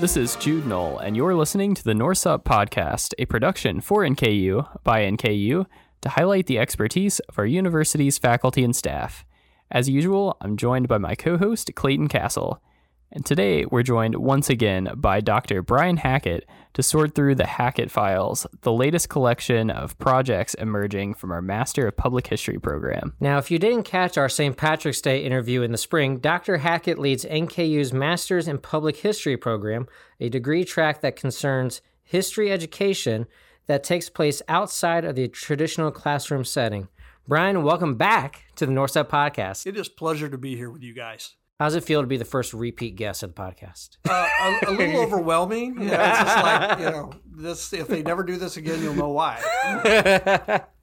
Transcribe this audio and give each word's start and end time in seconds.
this 0.00 0.16
is 0.16 0.34
Jude 0.36 0.66
Knoll, 0.66 0.96
and 0.96 1.14
you're 1.14 1.34
listening 1.34 1.74
to 1.74 1.84
the 1.84 1.94
Norse 1.94 2.24
Up 2.24 2.42
Podcast, 2.42 3.12
a 3.18 3.26
production 3.26 3.82
for 3.82 4.00
NKU 4.00 4.82
by 4.82 5.02
NKU 5.02 5.66
to 6.00 6.08
highlight 6.08 6.46
the 6.46 6.58
expertise 6.58 7.18
of 7.20 7.38
our 7.38 7.44
university's 7.44 8.16
faculty 8.16 8.64
and 8.64 8.74
staff. 8.74 9.26
As 9.70 9.90
usual, 9.90 10.38
I'm 10.40 10.56
joined 10.56 10.88
by 10.88 10.96
my 10.96 11.14
co 11.14 11.36
host, 11.36 11.74
Clayton 11.74 12.08
Castle. 12.08 12.62
And 13.12 13.26
today 13.26 13.64
we're 13.64 13.82
joined 13.82 14.14
once 14.14 14.48
again 14.48 14.88
by 14.94 15.20
Dr. 15.20 15.62
Brian 15.62 15.96
Hackett 15.96 16.48
to 16.74 16.82
sort 16.82 17.16
through 17.16 17.34
the 17.34 17.46
Hackett 17.46 17.90
Files, 17.90 18.46
the 18.60 18.72
latest 18.72 19.08
collection 19.08 19.68
of 19.68 19.98
projects 19.98 20.54
emerging 20.54 21.14
from 21.14 21.32
our 21.32 21.42
Master 21.42 21.88
of 21.88 21.96
Public 21.96 22.28
History 22.28 22.60
program. 22.60 23.14
Now, 23.18 23.38
if 23.38 23.50
you 23.50 23.58
didn't 23.58 23.82
catch 23.82 24.16
our 24.16 24.28
St. 24.28 24.56
Patrick's 24.56 25.00
Day 25.00 25.24
interview 25.24 25.62
in 25.62 25.72
the 25.72 25.78
spring, 25.78 26.18
Dr. 26.18 26.58
Hackett 26.58 27.00
leads 27.00 27.24
NKU's 27.24 27.92
Masters 27.92 28.46
in 28.46 28.58
Public 28.58 28.98
History 28.98 29.36
program, 29.36 29.88
a 30.20 30.28
degree 30.28 30.64
track 30.64 31.00
that 31.00 31.16
concerns 31.16 31.80
history 32.04 32.52
education 32.52 33.26
that 33.66 33.82
takes 33.82 34.08
place 34.08 34.40
outside 34.46 35.04
of 35.04 35.16
the 35.16 35.26
traditional 35.26 35.90
classroom 35.90 36.44
setting. 36.44 36.86
Brian, 37.26 37.64
welcome 37.64 37.96
back 37.96 38.44
to 38.54 38.66
the 38.66 38.72
Norse 38.72 38.94
Up 38.94 39.10
Podcast. 39.10 39.66
It 39.66 39.76
is 39.76 39.88
a 39.88 39.90
pleasure 39.90 40.28
to 40.28 40.38
be 40.38 40.54
here 40.54 40.70
with 40.70 40.84
you 40.84 40.94
guys. 40.94 41.34
How's 41.60 41.74
it 41.74 41.84
feel 41.84 42.00
to 42.00 42.06
be 42.06 42.16
the 42.16 42.24
first 42.24 42.54
repeat 42.54 42.96
guest 42.96 43.22
of 43.22 43.34
the 43.34 43.42
podcast? 43.42 43.98
Uh, 44.08 44.26
a, 44.40 44.70
a, 44.70 44.72
little 44.72 45.00
overwhelming. 45.02 45.76
Yeah, 45.78 46.10
it's 46.10 46.18
just 46.18 46.42
like 46.42 46.78
you 46.78 46.84
know, 46.86 47.12
this. 47.36 47.74
If 47.74 47.86
they 47.86 48.02
never 48.02 48.22
do 48.22 48.38
this 48.38 48.56
again, 48.56 48.82
you'll 48.82 48.94
know 48.94 49.10
why. 49.10 49.42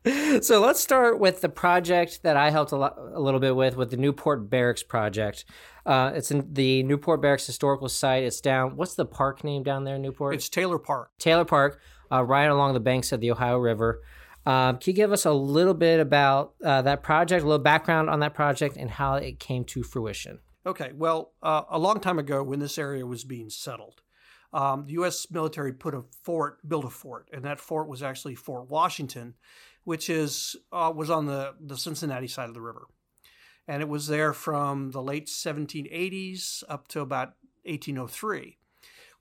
so 0.42 0.61
let's 0.61 0.80
start 0.80 1.19
with 1.19 1.42
the 1.42 1.50
project 1.50 2.22
that 2.22 2.38
I 2.38 2.52
helped 2.52 2.73
a, 2.73 2.75
lo- 2.75 3.11
a 3.16 3.19
little 3.19 3.39
bit 3.39 3.56
with, 3.56 3.75
with 3.75 3.89
the 3.89 3.97
Newport 3.97 4.52
Barracks 4.52 4.84
project. 4.84 5.45
Uh, 5.84 6.11
it's 6.14 6.30
in 6.30 6.47
the 6.53 6.84
Newport 6.84 7.23
Barracks 7.23 7.47
historical 7.47 7.89
site. 7.89 8.23
It's 8.23 8.39
down. 8.39 8.75
What's 8.75 8.94
the 8.94 9.06
park 9.06 9.44
name 9.44 9.64
down 9.64 9.84
there, 9.84 9.95
in 9.95 10.03
Newport? 10.03 10.36
It's 10.36 10.47
Taylor 10.47 10.78
Park. 10.78 11.09
Taylor 11.17 11.45
Park, 11.45 11.81
uh, 12.12 12.23
right 12.23 12.45
along 12.45 12.75
the 12.75 12.80
banks 12.80 13.12
of 13.12 13.19
the 13.19 13.31
Ohio 13.31 13.58
River. 13.58 14.03
Um, 14.45 14.78
can 14.78 14.91
you 14.91 14.95
give 14.95 15.12
us 15.12 15.25
a 15.25 15.34
little 15.34 15.73
bit 15.73 16.00
about 16.00 16.53
uh, 16.64 16.84
that 16.84 17.02
project, 17.02 17.44
a 17.44 17.47
little 17.47 17.64
background 17.64 18.12
on 18.12 18.19
that 18.19 18.36
project, 18.36 18.78
and 18.78 18.91
how 18.91 19.16
it 19.16 19.39
came 19.39 19.66
to 19.66 19.81
fruition? 19.81 20.38
Okay, 20.68 20.92
well, 20.94 21.32
uh, 21.42 21.62
a 21.70 21.80
long 21.80 22.02
time 22.02 22.20
ago, 22.20 22.44
when 22.44 22.60
this 22.60 22.78
area 22.78 23.06
was 23.06 23.23
being 23.23 23.50
settled, 23.50 24.02
um, 24.52 24.86
the 24.86 24.94
U.S. 24.94 25.26
military 25.32 25.72
put 25.72 25.96
a 25.96 26.04
fort, 26.24 26.59
built 26.68 26.84
a 26.84 26.90
fort, 26.90 27.30
and 27.32 27.46
that 27.46 27.62
fort 27.62 27.88
was 27.88 28.04
actually 28.04 28.36
Fort 28.36 28.70
Washington, 28.70 29.36
which 29.86 30.09
is 30.09 30.58
uh, 30.74 30.92
was 30.94 31.09
on 31.09 31.26
the 31.26 31.54
the 31.62 31.78
Cincinnati 31.78 32.28
side 32.28 32.50
of 32.50 32.54
the 32.54 32.62
river, 32.62 32.86
and 33.66 33.82
it 33.82 33.88
was 33.88 34.08
there 34.08 34.34
from 34.34 34.92
the 34.92 35.02
late 35.02 35.28
1780s 35.28 36.66
up 36.68 36.90
to 36.90 37.00
about 37.00 37.36
1803. 37.64 38.58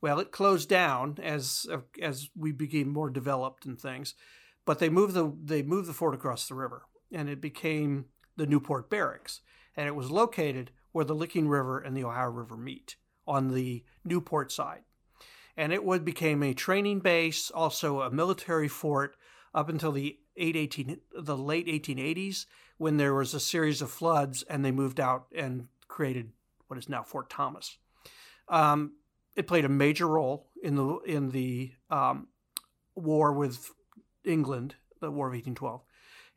Well, 0.00 0.18
it 0.18 0.32
closed 0.32 0.68
down 0.68 1.16
as 1.22 1.64
as 2.02 2.28
we 2.36 2.50
became 2.50 2.88
more 2.88 3.08
developed 3.08 3.66
and 3.66 3.80
things, 3.80 4.14
but 4.64 4.80
they 4.80 4.88
moved 4.88 5.14
the 5.14 5.32
they 5.44 5.62
moved 5.62 5.88
the 5.88 5.94
fort 5.94 6.14
across 6.16 6.48
the 6.48 6.56
river, 6.56 6.86
and 7.12 7.28
it 7.28 7.40
became 7.40 8.06
the 8.36 8.46
Newport 8.46 8.90
Barracks, 8.90 9.42
and 9.76 9.86
it 9.86 9.94
was 9.94 10.10
located 10.10 10.72
where 10.96 11.04
the 11.04 11.14
Licking 11.14 11.46
River 11.46 11.78
and 11.78 11.94
the 11.94 12.04
Ohio 12.04 12.30
River 12.30 12.56
meet 12.56 12.96
on 13.26 13.52
the 13.52 13.84
Newport 14.02 14.50
side. 14.50 14.80
And 15.54 15.70
it 15.70 15.84
would 15.84 16.06
became 16.06 16.42
a 16.42 16.54
training 16.54 17.00
base, 17.00 17.50
also 17.50 18.00
a 18.00 18.10
military 18.10 18.66
fort 18.66 19.14
up 19.54 19.68
until 19.68 19.92
the 19.92 20.18
18, 20.38 20.98
the 21.14 21.36
late 21.36 21.66
1880s 21.66 22.46
when 22.78 22.96
there 22.96 23.12
was 23.12 23.34
a 23.34 23.40
series 23.40 23.82
of 23.82 23.90
floods 23.90 24.42
and 24.44 24.64
they 24.64 24.70
moved 24.70 24.98
out 24.98 25.26
and 25.36 25.68
created 25.86 26.32
what 26.68 26.78
is 26.78 26.88
now 26.88 27.02
Fort 27.02 27.28
Thomas. 27.28 27.76
Um, 28.48 28.92
it 29.34 29.46
played 29.46 29.66
a 29.66 29.68
major 29.68 30.08
role 30.08 30.48
in 30.62 30.76
the 30.76 30.96
in 31.00 31.28
the 31.28 31.72
um, 31.90 32.28
war 32.94 33.34
with 33.34 33.70
England, 34.24 34.76
the 35.02 35.10
War 35.10 35.26
of 35.26 35.34
1812. 35.34 35.82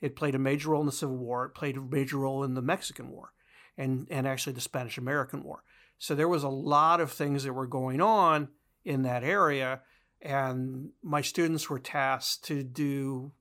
It 0.02 0.18
played 0.18 0.36
a 0.36 0.40
major 0.40 0.72
role 0.72 0.82
in 0.82 0.86
the 0.86 0.92
Civil 0.92 1.16
War. 1.16 1.46
It 1.46 1.56
played 1.56 1.78
a 1.78 1.82
major 1.82 2.18
role 2.18 2.44
in 2.44 2.56
the 2.56 2.62
Mexican 2.62 3.10
War 3.10 3.32
and, 3.80 4.06
and 4.12 4.28
actually 4.28 4.54
the 4.54 4.62
Spanish 4.62 4.98
American 4.98 5.42
War. 5.42 5.64
So 5.98 6.14
there 6.14 6.28
was 6.28 6.44
a 6.44 6.50
lot 6.50 7.00
of 7.00 7.12
things 7.12 7.44
that 7.44 7.54
were 7.54 7.66
going 7.66 8.02
on 8.02 8.50
in 8.84 9.04
that 9.04 9.24
area, 9.24 9.82
and 10.22 10.90
my 11.02 11.22
students 11.22 11.70
were 11.70 11.80
tasked 11.80 12.44
to 12.46 12.62
do 12.62 13.32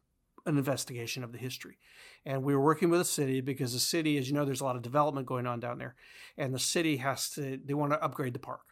an 0.47 0.57
investigation 0.57 1.25
of 1.25 1.33
the 1.33 1.39
history. 1.39 1.79
And 2.25 2.43
we 2.43 2.55
were 2.55 2.63
working 2.63 2.89
with 2.89 3.01
the 3.01 3.05
city 3.05 3.41
because 3.41 3.73
the 3.73 3.81
city, 3.81 4.17
as 4.17 4.29
you 4.29 4.35
know, 4.35 4.45
there's 4.45 4.61
a 4.61 4.65
lot 4.65 4.77
of 4.77 4.83
development 4.83 5.27
going 5.27 5.47
on 5.47 5.61
down 5.61 5.79
there, 5.79 5.97
and 6.37 6.55
the 6.55 6.59
city 6.59 6.99
has 6.99 7.31
to 7.31 7.59
they 7.65 7.75
want 7.75 7.93
to 7.93 8.03
upgrade 8.03 8.33
the 8.33 8.39
park, 8.39 8.67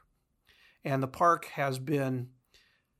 and 0.85 1.03
the 1.03 1.09
park 1.09 1.47
has 1.47 1.79
been 1.79 2.29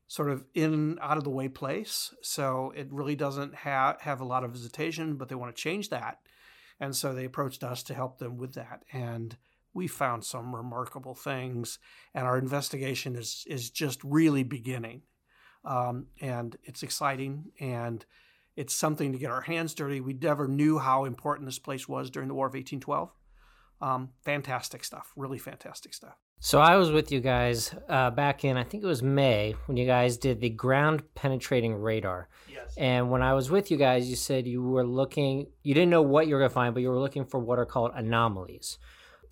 sort 0.07 0.29
of 0.29 0.45
in 0.53 0.97
out 1.01 1.17
of 1.17 1.23
the 1.23 1.29
way 1.29 1.47
place, 1.47 2.13
so 2.21 2.73
it 2.75 2.91
really 2.91 3.15
doesn't 3.15 3.55
have 3.55 4.01
have 4.01 4.19
a 4.19 4.25
lot 4.25 4.43
of 4.43 4.51
visitation, 4.51 5.15
but 5.15 5.29
they 5.29 5.35
want 5.35 5.55
to 5.55 5.61
change 5.61 5.89
that 5.89 6.19
and 6.79 6.95
so 6.95 7.13
they 7.13 7.25
approached 7.25 7.63
us 7.63 7.83
to 7.83 7.93
help 7.93 8.19
them 8.19 8.37
with 8.37 8.53
that. 8.53 8.83
And 8.91 9.35
we 9.73 9.87
found 9.87 10.23
some 10.23 10.55
remarkable 10.55 11.15
things. 11.15 11.79
And 12.13 12.25
our 12.25 12.37
investigation 12.37 13.15
is, 13.15 13.45
is 13.47 13.69
just 13.69 14.03
really 14.03 14.43
beginning. 14.43 15.03
Um, 15.65 16.07
and 16.21 16.55
it's 16.63 16.83
exciting 16.83 17.51
and 17.59 18.05
it's 18.55 18.73
something 18.73 19.11
to 19.11 19.17
get 19.19 19.31
our 19.31 19.41
hands 19.41 19.73
dirty. 19.73 20.01
We 20.01 20.13
never 20.13 20.47
knew 20.47 20.79
how 20.79 21.05
important 21.05 21.47
this 21.47 21.59
place 21.59 21.87
was 21.87 22.09
during 22.09 22.27
the 22.27 22.33
War 22.33 22.47
of 22.47 22.53
1812. 22.53 23.11
Um, 23.79 24.09
fantastic 24.23 24.83
stuff, 24.83 25.13
really 25.15 25.37
fantastic 25.37 25.93
stuff. 25.93 26.17
So 26.39 26.59
I 26.59 26.75
was 26.75 26.91
with 26.91 27.11
you 27.11 27.19
guys 27.19 27.73
uh, 27.89 28.11
back 28.11 28.45
in 28.45 28.57
I 28.57 28.63
think 28.63 28.83
it 28.83 28.87
was 28.87 29.01
May 29.01 29.55
when 29.65 29.75
you 29.75 29.87
guys 29.87 30.17
did 30.17 30.39
the 30.39 30.49
ground 30.49 31.03
penetrating 31.15 31.73
radar. 31.73 32.29
Yes. 32.47 32.75
And 32.77 33.09
when 33.09 33.23
I 33.23 33.33
was 33.33 33.49
with 33.49 33.71
you 33.71 33.77
guys, 33.77 34.07
you 34.07 34.15
said 34.15 34.45
you 34.45 34.61
were 34.61 34.85
looking. 34.85 35.47
You 35.63 35.73
didn't 35.73 35.89
know 35.89 36.03
what 36.03 36.27
you 36.27 36.35
were 36.35 36.39
going 36.39 36.51
to 36.51 36.53
find, 36.53 36.73
but 36.73 36.81
you 36.81 36.89
were 36.89 36.99
looking 36.99 37.25
for 37.25 37.39
what 37.39 37.57
are 37.57 37.65
called 37.65 37.91
anomalies. 37.95 38.77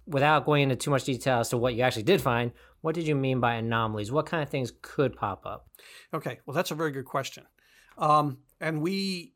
Without 0.08 0.46
going 0.46 0.64
into 0.64 0.76
too 0.76 0.92
much 0.92 1.04
detail 1.04 1.40
as 1.40 1.50
to 1.50 1.58
what 1.58 1.76
you 1.76 1.82
actually 1.82 2.04
did 2.04 2.22
find, 2.22 2.52
what 2.82 2.96
did 2.96 3.08
you 3.08 3.16
mean 3.16 3.40
by 3.40 3.56
anomalies? 3.56 4.12
What 4.12 4.26
kind 4.26 4.42
of 4.42 4.50
things 4.50 4.72
could 4.82 5.16
pop 5.16 5.46
up? 5.46 5.68
Okay, 6.14 6.40
well 6.46 6.56
that's 6.56 6.72
a 6.72 6.76
very 6.76 6.92
good 6.92 7.06
question. 7.06 7.46
Um, 7.98 8.40
and 8.60 8.82
we, 8.82 9.34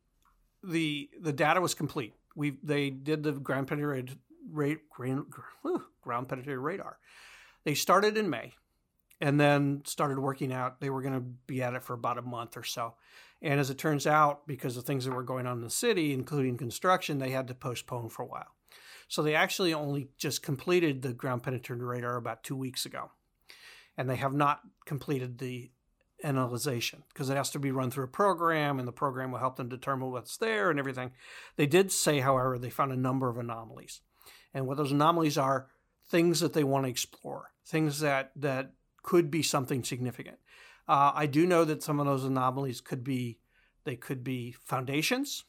the 0.63 1.09
the 1.21 1.33
data 1.33 1.61
was 1.61 1.75
complete. 1.75 2.13
We 2.35 2.57
they 2.63 2.89
did 2.89 3.21
the 3.21 3.33
ground 3.33 3.67
penetrated 3.67 4.17
ground, 4.51 5.25
ground 6.01 6.29
penetrated 6.29 6.59
radar 6.59 6.97
they 7.69 7.75
started 7.75 8.17
in 8.17 8.31
May 8.31 8.53
and 9.21 9.39
then 9.39 9.83
started 9.85 10.17
working 10.17 10.51
out. 10.51 10.79
They 10.81 10.89
were 10.89 11.03
going 11.03 11.13
to 11.13 11.19
be 11.19 11.61
at 11.61 11.75
it 11.75 11.83
for 11.83 11.93
about 11.93 12.17
a 12.17 12.23
month 12.23 12.57
or 12.57 12.63
so. 12.63 12.95
And 13.43 13.59
as 13.59 13.69
it 13.69 13.77
turns 13.77 14.07
out, 14.07 14.47
because 14.47 14.75
of 14.75 14.85
things 14.85 15.05
that 15.05 15.13
were 15.13 15.21
going 15.21 15.45
on 15.45 15.57
in 15.57 15.63
the 15.63 15.69
city, 15.69 16.11
including 16.11 16.57
construction, 16.57 17.19
they 17.19 17.29
had 17.29 17.47
to 17.47 17.53
postpone 17.53 18.09
for 18.09 18.23
a 18.23 18.25
while. 18.25 18.55
So 19.07 19.21
they 19.21 19.35
actually 19.35 19.71
only 19.71 20.09
just 20.17 20.41
completed 20.41 21.03
the 21.03 21.13
ground 21.13 21.43
penetrating 21.43 21.85
radar 21.85 22.15
about 22.15 22.43
two 22.43 22.55
weeks 22.55 22.87
ago. 22.87 23.11
And 23.95 24.09
they 24.09 24.15
have 24.15 24.33
not 24.33 24.61
completed 24.87 25.37
the 25.37 25.69
analyzation 26.23 27.03
because 27.13 27.29
it 27.29 27.37
has 27.37 27.51
to 27.51 27.59
be 27.59 27.69
run 27.69 27.91
through 27.91 28.05
a 28.05 28.07
program 28.07 28.79
and 28.79 28.87
the 28.87 28.91
program 28.91 29.31
will 29.31 29.37
help 29.37 29.57
them 29.57 29.69
determine 29.69 30.09
what's 30.09 30.37
there 30.37 30.71
and 30.71 30.79
everything. 30.79 31.11
They 31.55 31.67
did 31.67 31.91
say, 31.91 32.21
however, 32.21 32.57
they 32.57 32.71
found 32.71 32.91
a 32.91 32.97
number 32.97 33.29
of 33.29 33.37
anomalies. 33.37 34.01
And 34.55 34.65
what 34.65 34.77
those 34.77 34.91
anomalies 34.91 35.37
are 35.37 35.67
things 36.09 36.39
that 36.39 36.53
they 36.53 36.63
want 36.63 36.85
to 36.85 36.89
explore, 36.89 37.51
things 37.65 37.99
that 37.99 38.31
that 38.35 38.73
could 39.03 39.31
be 39.31 39.43
something 39.43 39.83
significant. 39.83 40.37
Uh, 40.87 41.11
I 41.13 41.27
do 41.27 41.45
know 41.45 41.65
that 41.65 41.83
some 41.83 41.99
of 41.99 42.05
those 42.05 42.25
anomalies 42.25 42.81
could 42.81 43.03
be 43.03 43.39
they 43.85 43.95
could 43.95 44.23
be 44.23 44.51
foundations, 44.51 45.45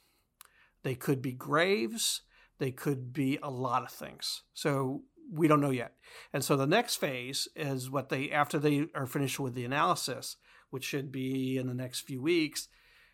they 0.82 0.94
could 0.94 1.20
be 1.20 1.32
graves, 1.32 2.22
they 2.58 2.70
could 2.70 3.12
be 3.12 3.38
a 3.42 3.50
lot 3.50 3.82
of 3.82 3.90
things. 3.90 4.42
So 4.54 5.02
we 5.32 5.48
don't 5.48 5.60
know 5.60 5.70
yet. 5.70 5.94
And 6.32 6.44
so 6.44 6.56
the 6.56 6.66
next 6.66 6.96
phase 6.96 7.48
is 7.56 7.90
what 7.90 8.08
they 8.08 8.30
after 8.30 8.58
they 8.58 8.86
are 8.94 9.06
finished 9.06 9.40
with 9.40 9.54
the 9.54 9.64
analysis, 9.64 10.36
which 10.70 10.84
should 10.84 11.10
be 11.10 11.56
in 11.56 11.66
the 11.66 11.74
next 11.74 12.00
few 12.00 12.20
weeks, 12.20 12.68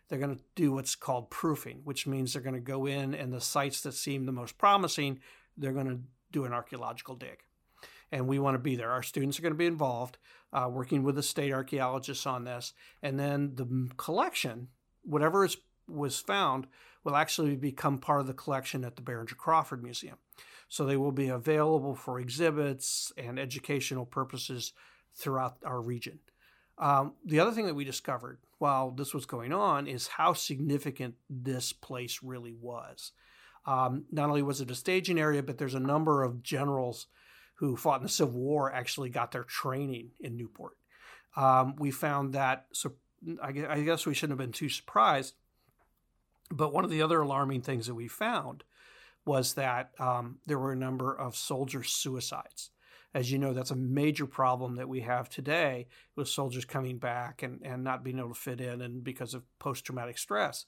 they're 0.09 0.19
going 0.19 0.37
to 0.37 0.43
do 0.55 0.73
what's 0.73 0.95
called 0.95 1.31
proofing, 1.31 1.81
which 1.85 2.07
means 2.07 2.33
they're 2.33 2.43
going 2.43 2.55
to 2.55 2.61
go 2.61 2.87
in 2.87 3.15
and 3.15 3.33
the 3.33 3.41
sites 3.41 3.81
that 3.83 3.93
seem 3.93 4.27
the 4.27 4.33
most 4.33 4.59
promising, 4.59 5.21
they're 5.57 5.73
going 5.73 5.89
to 5.89 6.01
do 6.33 6.45
an 6.45 6.53
archaeological 6.53 7.15
dig. 7.15 7.39
And 8.13 8.29
we 8.29 8.39
want 8.39 8.55
to 8.55 8.61
be 8.61 8.77
there. 8.77 8.91
Our 8.91 9.03
students 9.03 9.39
are 9.39 9.43
going 9.43 9.55
to 9.55 9.59
be 9.59 9.67
involved, 9.67 10.19
uh, 10.53 10.69
working 10.71 11.03
with 11.03 11.17
the 11.17 11.23
state 11.23 11.53
archaeologists 11.53 12.27
on 12.27 12.45
this. 12.45 12.73
And 13.03 13.19
then 13.19 13.53
the 13.57 13.91
collection, 13.97 14.69
whatever 15.03 15.45
is, 15.45 15.57
was 15.89 16.19
found, 16.19 16.67
will 17.05 17.17
actually 17.17 17.57
become 17.57 17.99
part 17.99 18.21
of 18.21 18.27
the 18.27 18.35
collection 18.35 18.85
at 18.85 18.97
the 18.97 19.03
Behringer 19.03 19.37
Crawford 19.37 19.83
Museum. 19.83 20.19
So 20.69 20.85
they 20.85 20.97
will 20.97 21.13
be 21.13 21.29
available 21.29 21.95
for 21.95 22.19
exhibits 22.19 23.13
and 23.17 23.39
educational 23.39 24.07
purposes 24.07 24.73
throughout 25.15 25.57
our 25.65 25.81
region. 25.81 26.19
Um, 26.79 27.15
the 27.25 27.41
other 27.41 27.53
thing 27.53 27.67
that 27.67 27.75
we 27.75 27.85
discovered 27.85 28.39
while 28.59 28.91
this 28.91 29.15
was 29.15 29.27
going 29.27 29.53
on 29.53 29.87
is 29.87 30.09
how 30.09 30.33
significant 30.33 31.15
this 31.31 31.73
place 31.73 32.21
really 32.23 32.53
was. 32.53 33.13
Um, 33.67 34.05
not 34.11 34.29
only 34.29 34.43
was 34.43 34.61
it 34.61 34.71
a 34.71 34.75
staging 34.75 35.19
area, 35.19 35.43
but 35.43 35.59
there's 35.59 35.75
a 35.75 35.81
number 35.81 36.23
of 36.23 36.43
generals 36.43 37.09
who 37.57 37.77
fought 37.77 38.01
in 38.01 38.05
the 38.05 38.09
Civil 38.09 38.41
War 38.41 38.73
actually 38.73 39.11
got 39.11 39.33
their 39.33 39.45
training 39.45 40.11
in 40.21 40.37
Newport. 40.37 40.77
um, 41.37 41.75
we 41.79 41.91
found 41.91 42.33
that. 42.33 42.67
So 42.73 42.93
I 43.43 43.53
guess 43.53 44.07
we 44.07 44.15
shouldn't 44.15 44.39
have 44.39 44.47
been 44.47 44.53
too 44.53 44.69
surprised. 44.69 45.35
But 46.51 46.73
one 46.73 46.85
of 46.85 46.91
the 46.91 47.03
other 47.03 47.21
alarming 47.21 47.63
things 47.63 47.87
that 47.87 47.95
we 47.95 48.09
found 48.09 48.65
was 49.25 49.55
that 49.55 49.91
um, 49.99 50.39
there 50.47 50.59
were 50.59 50.73
a 50.73 50.77
number 50.77 51.13
of 51.13 51.37
soldier 51.37 51.83
suicides. 51.83 52.71
As 53.15 53.33
you 53.33 53.39
know, 53.39 53.53
that's 53.53 53.71
a 53.71 53.77
major 53.77 54.27
problem 54.27 54.77
that 54.77 54.89
we 54.89 55.01
have 55.01 55.29
today 55.29 55.89
with 56.15 56.29
soldiers 56.29 56.65
coming 56.65 56.99
back 56.99 57.43
and, 57.43 57.61
and 57.65 57.83
not 57.83 58.05
being 58.05 58.19
able 58.19 58.29
to 58.29 58.35
fit 58.35 58.61
in 58.61 58.83
and 58.83 59.03
because 59.03 59.35
of 59.35 59.43
post 59.59 59.85
traumatic 59.85 60.19
stress. 60.19 60.67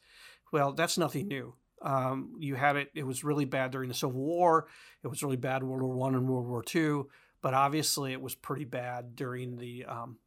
Well, 0.51 0.73
that's 0.73 0.99
nothing 0.99 1.29
new. 1.29 1.55
Um, 1.81 2.35
you 2.39 2.57
had 2.57 2.77
it, 2.77 2.91
it 2.95 3.07
was 3.07 3.23
really 3.23 3.45
bad 3.45 3.71
during 3.71 3.89
the 3.89 3.95
Civil 3.95 4.21
War, 4.21 4.67
it 5.03 5.09
was 5.09 5.23
really 5.23 5.37
bad 5.37 5.63
World 5.63 5.83
War 5.83 5.95
One 5.95 6.15
and 6.15 6.29
World 6.29 6.47
War 6.47 6.63
Two, 6.63 7.09
but 7.41 7.55
obviously 7.55 8.13
it 8.13 8.21
was 8.21 8.35
pretty 8.35 8.65
bad 8.65 9.15
during 9.15 9.57
the 9.57 9.85
um, 9.85 10.19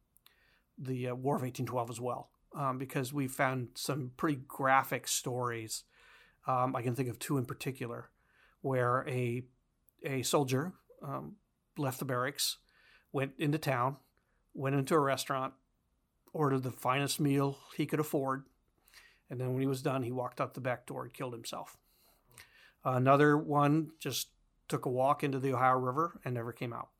the 0.78 1.08
uh, 1.08 1.14
War 1.14 1.36
of 1.36 1.42
1812 1.42 1.90
as 1.90 2.00
well, 2.00 2.30
um, 2.56 2.78
because 2.78 3.12
we 3.12 3.28
found 3.28 3.68
some 3.74 4.12
pretty 4.16 4.40
graphic 4.48 5.06
stories. 5.06 5.84
Um, 6.46 6.74
I 6.74 6.82
can 6.82 6.94
think 6.94 7.08
of 7.08 7.18
two 7.18 7.38
in 7.38 7.44
particular, 7.44 8.10
where 8.62 9.04
a 9.08 9.42
a 10.04 10.22
soldier 10.22 10.72
um, 11.02 11.36
left 11.76 11.98
the 11.98 12.04
barracks, 12.04 12.58
went 13.12 13.32
into 13.38 13.58
town, 13.58 13.96
went 14.54 14.74
into 14.74 14.94
a 14.94 15.00
restaurant, 15.00 15.54
ordered 16.32 16.62
the 16.62 16.70
finest 16.70 17.20
meal 17.20 17.58
he 17.76 17.86
could 17.86 18.00
afford, 18.00 18.44
and 19.32 19.40
then 19.40 19.54
when 19.54 19.62
he 19.62 19.66
was 19.66 19.80
done, 19.80 20.02
he 20.02 20.12
walked 20.12 20.42
out 20.42 20.52
the 20.52 20.60
back 20.60 20.84
door 20.84 21.04
and 21.04 21.14
killed 21.14 21.32
himself. 21.32 21.78
Another 22.84 23.38
one 23.38 23.92
just 23.98 24.28
took 24.68 24.84
a 24.84 24.90
walk 24.90 25.24
into 25.24 25.38
the 25.38 25.54
Ohio 25.54 25.78
River 25.78 26.20
and 26.22 26.34
never 26.34 26.52
came 26.52 26.74
out. 26.74 26.90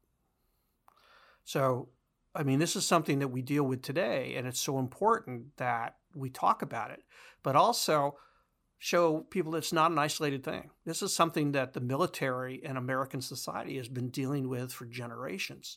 So, 1.44 1.90
I 2.34 2.42
mean, 2.42 2.58
this 2.58 2.74
is 2.74 2.86
something 2.86 3.18
that 3.18 3.28
we 3.28 3.42
deal 3.42 3.64
with 3.64 3.82
today, 3.82 4.34
and 4.36 4.46
it's 4.46 4.60
so 4.60 4.78
important 4.78 5.58
that 5.58 5.96
we 6.14 6.30
talk 6.30 6.62
about 6.62 6.90
it, 6.90 7.02
but 7.42 7.54
also 7.54 8.16
show 8.78 9.20
people 9.28 9.54
it's 9.54 9.72
not 9.72 9.90
an 9.90 9.98
isolated 9.98 10.42
thing. 10.42 10.70
This 10.86 11.02
is 11.02 11.14
something 11.14 11.52
that 11.52 11.74
the 11.74 11.80
military 11.80 12.62
and 12.64 12.78
American 12.78 13.20
society 13.20 13.76
has 13.76 13.88
been 13.88 14.08
dealing 14.08 14.48
with 14.48 14.72
for 14.72 14.86
generations. 14.86 15.76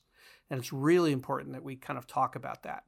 And 0.49 0.57
it's 0.57 0.71
really 0.71 1.11
important 1.11 1.51
that 1.51 1.63
we 1.63 1.75
kind 1.75 1.99
of 1.99 2.07
talk 2.07 2.37
about 2.37 2.63
that. 2.63 2.85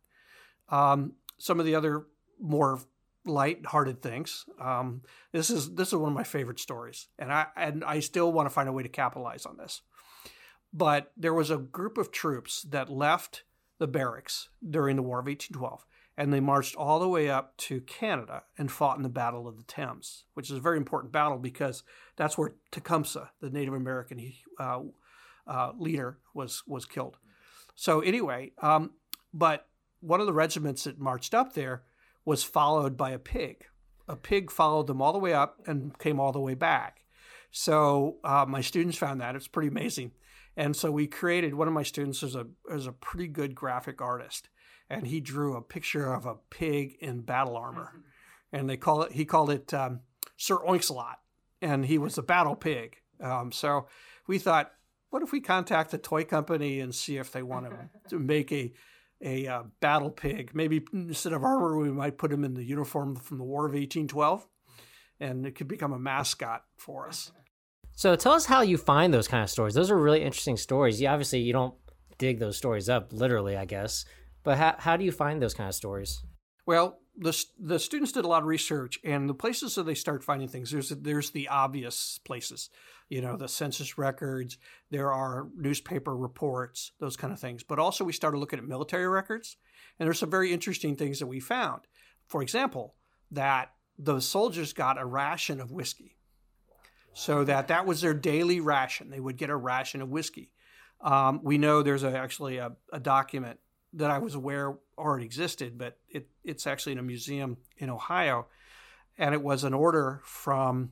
Um, 0.69 1.15
some 1.37 1.59
of 1.59 1.65
the 1.65 1.75
other 1.75 2.05
more 2.39 2.79
light-hearted 3.27 4.01
things. 4.01 4.45
Um, 4.59 5.01
this 5.31 5.49
is 5.49 5.75
this 5.75 5.89
is 5.89 5.95
one 5.95 6.09
of 6.09 6.15
my 6.15 6.23
favorite 6.23 6.59
stories, 6.59 7.07
and 7.19 7.31
I 7.31 7.47
and 7.55 7.83
I 7.83 7.99
still 7.99 8.31
want 8.31 8.47
to 8.47 8.53
find 8.53 8.69
a 8.69 8.73
way 8.73 8.83
to 8.83 8.89
capitalize 8.89 9.45
on 9.45 9.57
this. 9.57 9.81
But 10.73 11.11
there 11.15 11.33
was 11.33 11.49
a 11.49 11.57
group 11.57 11.97
of 11.97 12.11
troops 12.11 12.63
that 12.63 12.89
left 12.89 13.43
the 13.79 13.87
barracks 13.87 14.49
during 14.67 14.95
the 14.95 15.01
War 15.01 15.19
of 15.19 15.27
1812, 15.27 15.85
and 16.17 16.33
they 16.33 16.39
marched 16.39 16.75
all 16.75 16.99
the 16.99 17.07
way 17.07 17.29
up 17.29 17.55
to 17.57 17.81
Canada 17.81 18.43
and 18.57 18.71
fought 18.71 18.97
in 18.97 19.03
the 19.03 19.09
Battle 19.09 19.47
of 19.47 19.57
the 19.57 19.63
Thames, 19.63 20.25
which 20.33 20.49
is 20.49 20.57
a 20.57 20.61
very 20.61 20.77
important 20.77 21.13
battle 21.13 21.37
because 21.37 21.83
that's 22.15 22.37
where 22.37 22.55
Tecumseh, 22.71 23.29
the 23.39 23.49
Native 23.49 23.73
American 23.73 24.33
uh, 24.59 24.81
uh, 25.45 25.71
leader, 25.77 26.19
was 26.33 26.63
was 26.67 26.85
killed. 26.85 27.17
So 27.75 28.01
anyway, 28.01 28.53
um, 28.61 28.91
but 29.33 29.67
one 29.99 30.19
of 30.19 30.25
the 30.25 30.33
regiments 30.33 30.83
that 30.85 30.99
marched 30.99 31.33
up 31.33 31.53
there 31.53 31.83
was 32.27 32.43
followed 32.43 32.97
by 32.97 33.11
a 33.11 33.17
pig. 33.17 33.63
A 34.05 34.17
pig 34.17 34.51
followed 34.51 34.87
them 34.87 35.01
all 35.01 35.13
the 35.13 35.17
way 35.17 35.31
up 35.31 35.61
and 35.65 35.97
came 35.97 36.19
all 36.19 36.33
the 36.33 36.41
way 36.41 36.55
back. 36.55 37.05
So 37.51 38.17
uh, 38.21 38.45
my 38.45 38.59
students 38.59 38.97
found 38.97 39.21
that 39.21 39.37
it's 39.37 39.47
pretty 39.47 39.69
amazing. 39.69 40.11
And 40.57 40.75
so 40.75 40.91
we 40.91 41.07
created 41.07 41.53
one 41.53 41.69
of 41.69 41.73
my 41.73 41.83
students 41.83 42.23
is 42.23 42.35
a 42.35 42.47
is 42.69 42.85
a 42.85 42.91
pretty 42.91 43.29
good 43.29 43.55
graphic 43.55 44.01
artist, 44.01 44.49
and 44.89 45.07
he 45.07 45.21
drew 45.21 45.55
a 45.55 45.61
picture 45.61 46.11
of 46.11 46.25
a 46.25 46.35
pig 46.49 46.97
in 46.99 47.21
battle 47.21 47.55
armor, 47.55 47.93
and 48.51 48.69
they 48.69 48.75
call 48.75 49.03
it 49.03 49.13
he 49.13 49.23
called 49.23 49.49
it 49.49 49.73
um, 49.73 50.01
Sir 50.35 50.57
Oinksalot, 50.57 51.15
and 51.61 51.85
he 51.85 51.97
was 51.97 52.17
a 52.17 52.23
battle 52.23 52.55
pig. 52.57 52.97
Um, 53.21 53.53
so 53.53 53.87
we 54.27 54.37
thought, 54.37 54.73
what 55.11 55.23
if 55.23 55.31
we 55.31 55.39
contact 55.39 55.93
a 55.93 55.97
toy 55.97 56.25
company 56.25 56.81
and 56.81 56.93
see 56.93 57.15
if 57.17 57.31
they 57.31 57.43
want 57.43 57.67
to 58.09 58.19
make 58.19 58.51
a 58.51 58.73
a 59.21 59.47
uh, 59.47 59.63
battle 59.79 60.09
pig? 60.09 60.51
Maybe 60.53 60.85
instead 60.93 61.33
of 61.33 61.43
armor, 61.43 61.77
we 61.77 61.91
might 61.91 62.17
put 62.17 62.31
him 62.31 62.43
in 62.43 62.53
the 62.53 62.63
uniform 62.63 63.15
from 63.15 63.37
the 63.37 63.43
War 63.43 63.65
of 63.65 63.73
1812, 63.73 64.47
and 65.19 65.45
it 65.45 65.55
could 65.55 65.67
become 65.67 65.93
a 65.93 65.99
mascot 65.99 66.63
for 66.77 67.07
us. 67.07 67.31
So 67.93 68.15
tell 68.15 68.33
us 68.33 68.45
how 68.45 68.61
you 68.61 68.77
find 68.77 69.13
those 69.13 69.27
kind 69.27 69.43
of 69.43 69.49
stories. 69.49 69.73
Those 69.73 69.89
are 69.89 69.97
really 69.97 70.21
interesting 70.21 70.57
stories. 70.57 71.01
You 71.01 71.07
obviously 71.07 71.39
you 71.39 71.51
don't 71.51 71.73
dig 72.17 72.39
those 72.39 72.57
stories 72.57 72.89
up 72.89 73.11
literally, 73.11 73.57
I 73.57 73.65
guess. 73.65 74.05
But 74.43 74.57
how 74.57 74.75
how 74.77 74.97
do 74.97 75.03
you 75.03 75.11
find 75.11 75.41
those 75.41 75.53
kind 75.53 75.67
of 75.67 75.75
stories? 75.75 76.23
Well, 76.65 76.99
the 77.17 77.45
the 77.59 77.79
students 77.79 78.11
did 78.11 78.25
a 78.25 78.27
lot 78.27 78.43
of 78.43 78.47
research, 78.47 78.99
and 79.03 79.27
the 79.27 79.33
places 79.33 79.75
that 79.75 79.85
they 79.85 79.95
start 79.95 80.23
finding 80.23 80.47
things 80.47 80.71
there's 80.71 80.89
there's 80.89 81.31
the 81.31 81.47
obvious 81.47 82.19
places, 82.23 82.69
you 83.09 83.21
know, 83.21 83.37
the 83.37 83.47
census 83.47 83.97
records. 83.97 84.57
There 84.91 85.11
are 85.11 85.47
newspaper 85.55 86.15
reports, 86.15 86.91
those 86.99 87.17
kind 87.17 87.33
of 87.33 87.39
things. 87.39 87.63
But 87.63 87.79
also, 87.79 88.03
we 88.03 88.13
started 88.13 88.37
looking 88.37 88.59
at 88.59 88.65
military 88.65 89.07
records, 89.07 89.57
and 89.99 90.07
there's 90.07 90.19
some 90.19 90.31
very 90.31 90.51
interesting 90.51 90.95
things 90.95 91.19
that 91.19 91.27
we 91.27 91.39
found. 91.39 91.81
For 92.27 92.41
example, 92.41 92.95
that 93.31 93.71
the 93.97 94.19
soldiers 94.19 94.73
got 94.73 94.99
a 94.99 95.05
ration 95.05 95.59
of 95.59 95.71
whiskey 95.71 96.17
so 97.17 97.43
that 97.43 97.69
that 97.69 97.87
was 97.87 98.01
their 98.01 98.13
daily 98.13 98.59
ration. 98.59 99.09
They 99.09 99.19
would 99.19 99.37
get 99.37 99.49
a 99.49 99.55
ration 99.55 100.03
of 100.03 100.09
whiskey. 100.09 100.51
Um, 101.01 101.39
we 101.43 101.57
know 101.57 101.81
there's 101.81 102.03
a, 102.03 102.15
actually 102.15 102.57
a, 102.57 102.73
a, 102.93 102.99
document 102.99 103.59
that 103.93 104.11
I 104.11 104.19
was 104.19 104.35
aware 104.35 104.77
already 104.99 105.25
existed, 105.25 105.79
but 105.79 105.97
it, 106.09 106.27
it's 106.43 106.67
actually 106.67 106.91
in 106.91 106.99
a 106.99 107.03
museum 107.03 107.57
in 107.77 107.89
Ohio, 107.89 108.45
and 109.17 109.33
it 109.33 109.41
was 109.41 109.63
an 109.63 109.73
order 109.73 110.21
from 110.25 110.91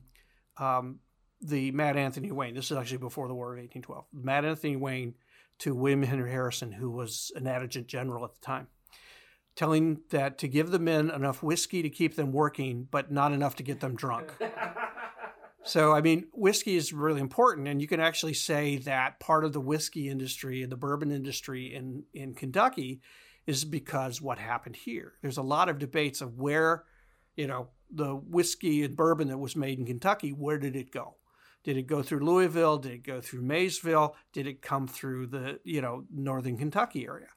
um, 0.58 0.98
the 1.40 1.70
Mad 1.72 1.96
Anthony 1.96 2.32
Wayne. 2.32 2.54
This 2.54 2.70
is 2.70 2.76
actually 2.76 2.98
before 2.98 3.28
the 3.28 3.34
War 3.34 3.52
of 3.52 3.58
1812. 3.58 4.04
Mad 4.12 4.44
Anthony 4.44 4.76
Wayne 4.76 5.14
to 5.58 5.74
William 5.74 6.02
Henry 6.02 6.30
Harrison, 6.30 6.72
who 6.72 6.90
was 6.90 7.32
an 7.36 7.46
adjutant 7.46 7.86
general 7.86 8.24
at 8.24 8.34
the 8.34 8.40
time, 8.40 8.68
telling 9.54 10.00
that 10.10 10.38
to 10.38 10.48
give 10.48 10.70
the 10.70 10.78
men 10.78 11.10
enough 11.10 11.42
whiskey 11.42 11.82
to 11.82 11.90
keep 11.90 12.16
them 12.16 12.32
working, 12.32 12.88
but 12.90 13.10
not 13.10 13.32
enough 13.32 13.56
to 13.56 13.62
get 13.62 13.80
them 13.80 13.96
drunk. 13.96 14.32
So, 15.66 15.92
I 15.92 16.00
mean, 16.00 16.26
whiskey 16.32 16.76
is 16.76 16.92
really 16.92 17.20
important. 17.20 17.66
And 17.66 17.82
you 17.82 17.88
can 17.88 17.98
actually 17.98 18.34
say 18.34 18.76
that 18.78 19.18
part 19.18 19.44
of 19.44 19.52
the 19.52 19.60
whiskey 19.60 20.08
industry 20.08 20.62
and 20.62 20.70
the 20.70 20.76
bourbon 20.76 21.10
industry 21.10 21.74
in, 21.74 22.04
in 22.14 22.34
Kentucky 22.34 23.00
is 23.48 23.64
because 23.64 24.22
what 24.22 24.38
happened 24.38 24.76
here. 24.76 25.14
There's 25.22 25.38
a 25.38 25.42
lot 25.42 25.68
of 25.68 25.80
debates 25.80 26.20
of 26.20 26.38
where, 26.38 26.84
you 27.36 27.48
know, 27.48 27.68
the 27.90 28.14
whiskey 28.14 28.84
and 28.84 28.96
bourbon 28.96 29.26
that 29.26 29.38
was 29.38 29.56
made 29.56 29.80
in 29.80 29.86
Kentucky, 29.86 30.30
where 30.30 30.58
did 30.58 30.76
it 30.76 30.92
go? 30.92 31.16
Did 31.66 31.76
it 31.76 31.86
go 31.86 32.02
through 32.02 32.20
Louisville? 32.20 32.78
Did 32.78 32.92
it 32.92 33.02
go 33.02 33.20
through 33.20 33.42
Maysville? 33.42 34.16
Did 34.32 34.46
it 34.46 34.62
come 34.62 34.88
through 34.88 35.26
the, 35.26 35.60
you 35.64 35.82
know, 35.82 36.04
northern 36.10 36.56
Kentucky 36.56 37.04
area? 37.06 37.28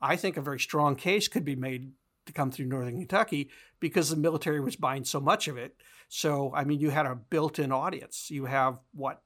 I 0.00 0.16
think 0.16 0.38
a 0.38 0.42
very 0.42 0.60
strong 0.60 0.96
case 0.96 1.28
could 1.28 1.44
be 1.44 1.56
made 1.56 1.92
to 2.24 2.32
come 2.32 2.50
through 2.50 2.66
northern 2.66 2.98
Kentucky 2.98 3.50
because 3.80 4.08
the 4.08 4.16
military 4.16 4.60
was 4.60 4.76
buying 4.76 5.04
so 5.04 5.20
much 5.20 5.48
of 5.48 5.58
it 5.58 5.76
so, 6.08 6.52
I 6.54 6.64
mean, 6.64 6.80
you 6.80 6.90
had 6.90 7.06
a 7.06 7.14
built 7.14 7.58
in 7.58 7.72
audience. 7.72 8.30
You 8.30 8.44
have 8.44 8.78
what, 8.92 9.22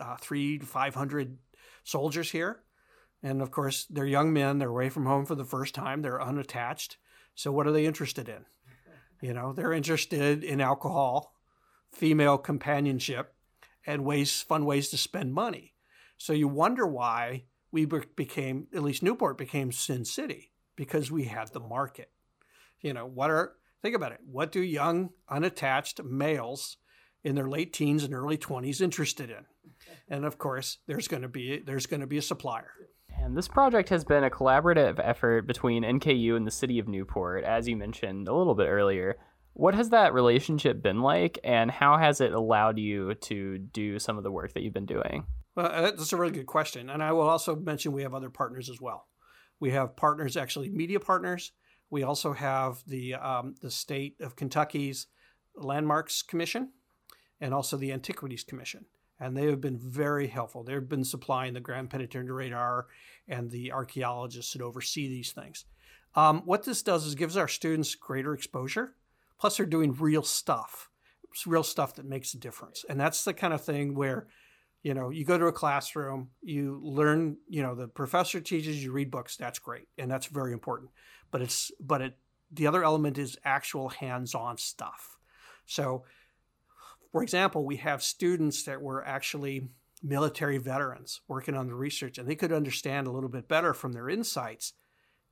uh, 0.00 0.16
three 0.16 0.58
to 0.58 0.66
500 0.66 1.38
soldiers 1.84 2.30
here. 2.30 2.62
And 3.22 3.42
of 3.42 3.50
course, 3.50 3.86
they're 3.86 4.06
young 4.06 4.32
men. 4.32 4.58
They're 4.58 4.68
away 4.68 4.88
from 4.88 5.06
home 5.06 5.26
for 5.26 5.34
the 5.34 5.44
first 5.44 5.74
time. 5.74 6.02
They're 6.02 6.22
unattached. 6.22 6.96
So, 7.34 7.52
what 7.52 7.66
are 7.66 7.72
they 7.72 7.86
interested 7.86 8.28
in? 8.28 8.46
You 9.20 9.32
know, 9.32 9.52
they're 9.52 9.72
interested 9.72 10.44
in 10.44 10.60
alcohol, 10.60 11.34
female 11.92 12.38
companionship, 12.38 13.34
and 13.86 14.04
ways, 14.04 14.42
fun 14.42 14.64
ways 14.64 14.88
to 14.90 14.98
spend 14.98 15.32
money. 15.32 15.74
So, 16.16 16.32
you 16.32 16.48
wonder 16.48 16.86
why 16.86 17.44
we 17.70 17.84
became, 17.84 18.66
at 18.74 18.82
least 18.82 19.02
Newport 19.02 19.38
became 19.38 19.72
Sin 19.72 20.04
City, 20.04 20.52
because 20.76 21.10
we 21.10 21.24
had 21.24 21.52
the 21.52 21.60
market. 21.60 22.10
You 22.80 22.92
know, 22.92 23.06
what 23.06 23.30
are 23.30 23.54
Think 23.82 23.94
about 23.94 24.12
it. 24.12 24.20
What 24.26 24.50
do 24.50 24.60
young, 24.60 25.10
unattached 25.28 26.02
males 26.02 26.78
in 27.22 27.34
their 27.34 27.48
late 27.48 27.72
teens 27.72 28.04
and 28.04 28.14
early 28.14 28.36
20s 28.36 28.80
interested 28.80 29.30
in? 29.30 29.46
And 30.08 30.24
of 30.24 30.38
course, 30.38 30.78
there's 30.86 31.08
going 31.08 31.22
to 31.22 31.28
be 31.28 31.60
there's 31.64 31.86
going 31.86 32.00
to 32.00 32.06
be 32.06 32.18
a 32.18 32.22
supplier. 32.22 32.70
And 33.20 33.36
this 33.36 33.48
project 33.48 33.88
has 33.90 34.04
been 34.04 34.24
a 34.24 34.30
collaborative 34.30 35.00
effort 35.02 35.46
between 35.46 35.82
NKU 35.82 36.36
and 36.36 36.46
the 36.46 36.50
city 36.50 36.78
of 36.78 36.88
Newport, 36.88 37.44
as 37.44 37.68
you 37.68 37.76
mentioned 37.76 38.28
a 38.28 38.34
little 38.34 38.54
bit 38.54 38.66
earlier. 38.66 39.16
What 39.54 39.74
has 39.74 39.90
that 39.90 40.14
relationship 40.14 40.82
been 40.82 41.00
like, 41.00 41.38
and 41.42 41.70
how 41.70 41.96
has 41.98 42.20
it 42.20 42.32
allowed 42.32 42.78
you 42.78 43.14
to 43.14 43.58
do 43.58 43.98
some 43.98 44.16
of 44.16 44.24
the 44.24 44.30
work 44.30 44.54
that 44.54 44.62
you've 44.62 44.74
been 44.74 44.86
doing? 44.86 45.26
Well, 45.56 45.66
uh, 45.66 45.90
that's 45.90 46.12
a 46.12 46.16
really 46.16 46.32
good 46.32 46.46
question. 46.46 46.90
And 46.90 47.02
I 47.02 47.12
will 47.12 47.28
also 47.28 47.56
mention 47.56 47.92
we 47.92 48.02
have 48.02 48.14
other 48.14 48.30
partners 48.30 48.70
as 48.70 48.80
well. 48.80 49.08
We 49.58 49.72
have 49.72 49.96
partners, 49.96 50.36
actually, 50.36 50.68
media 50.68 51.00
partners 51.00 51.52
we 51.90 52.02
also 52.02 52.32
have 52.32 52.82
the 52.86 53.14
um, 53.14 53.54
the 53.60 53.70
state 53.70 54.16
of 54.20 54.36
Kentucky's 54.36 55.06
Landmarks 55.56 56.22
Commission 56.22 56.72
and 57.40 57.54
also 57.54 57.76
the 57.76 57.92
Antiquities 57.92 58.44
Commission. 58.44 58.84
And 59.20 59.36
they 59.36 59.46
have 59.46 59.60
been 59.60 59.78
very 59.78 60.28
helpful. 60.28 60.62
They've 60.62 60.88
been 60.88 61.04
supplying 61.04 61.54
the 61.54 61.60
Ground 61.60 61.90
Penetration 61.90 62.30
Radar 62.30 62.86
and 63.26 63.50
the 63.50 63.72
archaeologists 63.72 64.52
that 64.52 64.62
oversee 64.62 65.08
these 65.08 65.32
things. 65.32 65.64
Um, 66.14 66.42
what 66.44 66.64
this 66.64 66.82
does 66.82 67.04
is 67.04 67.14
gives 67.16 67.36
our 67.36 67.48
students 67.48 67.94
greater 67.96 68.32
exposure. 68.32 68.94
Plus, 69.38 69.56
they're 69.56 69.66
doing 69.66 69.94
real 69.94 70.22
stuff. 70.22 70.90
It's 71.32 71.46
real 71.46 71.62
stuff 71.62 71.94
that 71.96 72.06
makes 72.06 72.34
a 72.34 72.38
difference, 72.38 72.84
and 72.88 72.98
that's 72.98 73.24
the 73.24 73.34
kind 73.34 73.52
of 73.52 73.64
thing 73.64 73.94
where, 73.94 74.26
you 74.82 74.94
know, 74.94 75.10
you 75.10 75.24
go 75.24 75.38
to 75.38 75.46
a 75.46 75.52
classroom, 75.52 76.30
you 76.42 76.80
learn. 76.82 77.36
You 77.48 77.62
know, 77.62 77.74
the 77.74 77.86
professor 77.86 78.40
teaches, 78.40 78.82
you 78.82 78.92
read 78.92 79.10
books. 79.10 79.36
That's 79.36 79.58
great, 79.58 79.88
and 79.98 80.10
that's 80.10 80.26
very 80.26 80.52
important. 80.52 80.90
But 81.30 81.42
it's 81.42 81.70
but 81.78 82.00
it 82.00 82.16
the 82.50 82.66
other 82.66 82.82
element 82.82 83.18
is 83.18 83.36
actual 83.44 83.90
hands-on 83.90 84.56
stuff. 84.56 85.18
So, 85.66 86.04
for 87.12 87.22
example, 87.22 87.64
we 87.64 87.76
have 87.76 88.02
students 88.02 88.64
that 88.64 88.80
were 88.80 89.06
actually 89.06 89.68
military 90.02 90.58
veterans 90.58 91.20
working 91.28 91.54
on 91.54 91.66
the 91.66 91.74
research, 91.74 92.18
and 92.18 92.26
they 92.26 92.36
could 92.36 92.52
understand 92.52 93.06
a 93.06 93.10
little 93.10 93.28
bit 93.28 93.48
better 93.48 93.74
from 93.74 93.92
their 93.92 94.08
insights 94.08 94.72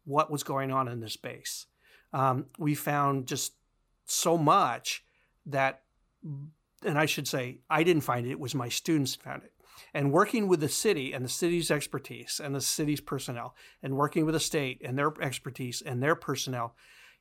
what 0.04 0.30
was 0.30 0.42
going 0.42 0.70
on 0.70 0.88
in 0.88 1.00
this 1.00 1.16
base. 1.16 1.66
Um, 2.12 2.46
we 2.58 2.75
found 2.75 3.26
just 3.26 3.54
so 4.06 4.38
much 4.38 5.04
that, 5.44 5.82
and 6.84 6.98
I 6.98 7.06
should 7.06 7.28
say, 7.28 7.58
I 7.68 7.82
didn't 7.82 8.02
find 8.02 8.26
it, 8.26 8.30
it 8.30 8.40
was 8.40 8.54
my 8.54 8.68
students 8.68 9.14
found 9.14 9.42
it. 9.42 9.52
And 9.92 10.12
working 10.12 10.48
with 10.48 10.60
the 10.60 10.68
city 10.68 11.12
and 11.12 11.25
the 11.25 11.28
city's 11.28 11.70
expertise 11.70 12.40
and 12.42 12.54
the 12.54 12.60
city's 12.60 13.00
personnel, 13.00 13.54
and 13.82 13.96
working 13.96 14.25
with 14.25 14.34
the 14.34 14.40
state 14.40 14.80
and 14.84 14.96
their 14.98 15.12
expertise 15.20 15.82
and 15.82 16.02
their 16.02 16.14
personnel 16.14 16.75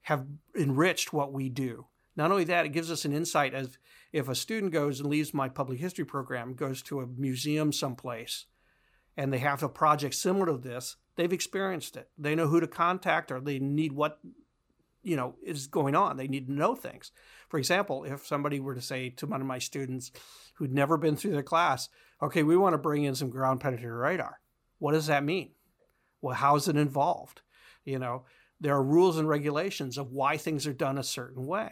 have 0.04 0.26
enriched 0.58 1.12
what 1.12 1.34
we 1.34 1.50
do. 1.50 1.88
Not 2.16 2.32
only 2.32 2.46
that, 2.46 2.66
it 2.66 2.72
gives 2.72 2.92
us 2.92 3.04
an 3.04 3.12
insight 3.12 3.54
as 3.54 3.78
if 4.14 4.30
a 4.30 4.36
student 4.36 4.72
goes 4.72 5.00
and 5.00 5.10
leaves 5.10 5.34
my 5.34 5.50
public 5.50 5.80
history 5.80 6.06
program, 6.06 6.54
goes 6.54 6.82
to 6.84 7.02
a 7.02 7.08
museum 7.08 7.74
someplace, 7.74 8.46
and 9.18 9.34
they 9.34 9.40
have 9.40 9.64
a 9.64 9.70
project 9.70 10.16
similar 10.16 10.46
to 10.46 10.58
this, 10.58 10.96
they've 11.16 11.34
experienced 11.34 11.98
it. 11.98 12.10
They 12.18 12.36
know 12.36 12.48
who 12.48 12.60
to 12.62 12.68
contact 12.68 13.32
or 13.32 13.42
they 13.42 13.60
need 13.60 13.92
what 13.92 14.20
you 15.06 15.16
know 15.16 15.36
is 15.44 15.68
going 15.68 15.96
on. 15.96 16.18
They 16.18 16.28
need 16.28 16.48
to 16.48 16.54
know 16.54 16.76
things. 16.76 17.12
For 17.50 17.58
example, 17.58 18.04
if 18.04 18.26
somebody 18.26 18.60
were 18.60 18.76
to 18.76 18.82
say 18.82 19.10
to 19.12 19.28
one 19.28 19.42
of 19.42 19.48
my 19.48 19.60
students 19.60 20.12
who'd 20.56 20.74
never 20.74 20.98
been 20.98 21.16
through 21.16 21.36
the 21.36 21.44
class, 21.44 21.90
"Okay, 22.22 22.44
we 22.44 22.58
want 22.58 22.74
to 22.74 22.78
bring 22.78 23.04
in 23.04 23.16
some 23.16 23.30
ground 23.30 23.62
penetrating 23.62 23.92
radar." 23.92 24.42
What 24.80 24.92
does 24.92 25.08
that 25.08 25.24
mean? 25.24 25.52
Well, 26.22 26.36
how 26.36 26.56
is 26.56 26.68
it 26.68 26.76
involved? 26.76 27.42
You 27.86 28.00
know, 28.00 28.26
there 28.60 28.76
are 28.76 28.84
rules 28.84 29.18
and 29.18 29.30
regulations 29.30 29.98
of 29.98 30.12
why 30.12 30.38
things 30.38 30.66
are 30.66 30.74
done 30.74 30.98
a 30.98 31.04
certain 31.04 31.46
way. 31.46 31.72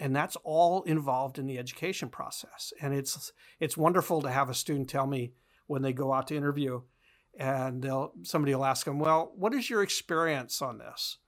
And 0.00 0.14
that's 0.14 0.36
all 0.44 0.82
involved 0.82 1.38
in 1.38 1.46
the 1.46 1.58
education 1.58 2.08
process. 2.08 2.72
And 2.80 2.94
it's 2.94 3.32
it's 3.58 3.76
wonderful 3.76 4.22
to 4.22 4.30
have 4.30 4.48
a 4.48 4.54
student 4.54 4.88
tell 4.88 5.06
me 5.06 5.32
when 5.66 5.82
they 5.82 5.92
go 5.92 6.12
out 6.12 6.28
to 6.28 6.36
interview 6.36 6.82
and 7.38 7.82
they'll 7.82 8.12
somebody 8.22 8.54
will 8.54 8.64
ask 8.64 8.84
them, 8.84 8.98
"Well, 8.98 9.32
what 9.34 9.54
is 9.54 9.70
your 9.70 9.82
experience 9.82 10.62
on 10.62 10.78
this?" 10.78 11.18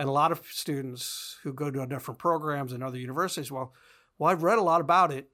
And 0.00 0.08
a 0.08 0.12
lot 0.12 0.32
of 0.32 0.40
students 0.50 1.36
who 1.42 1.52
go 1.52 1.70
to 1.70 1.84
different 1.84 2.18
programs 2.18 2.72
and 2.72 2.82
other 2.82 2.96
universities, 2.96 3.52
well, 3.52 3.74
well, 4.18 4.30
I've 4.30 4.42
read 4.42 4.56
a 4.56 4.62
lot 4.62 4.80
about 4.80 5.12
it. 5.12 5.28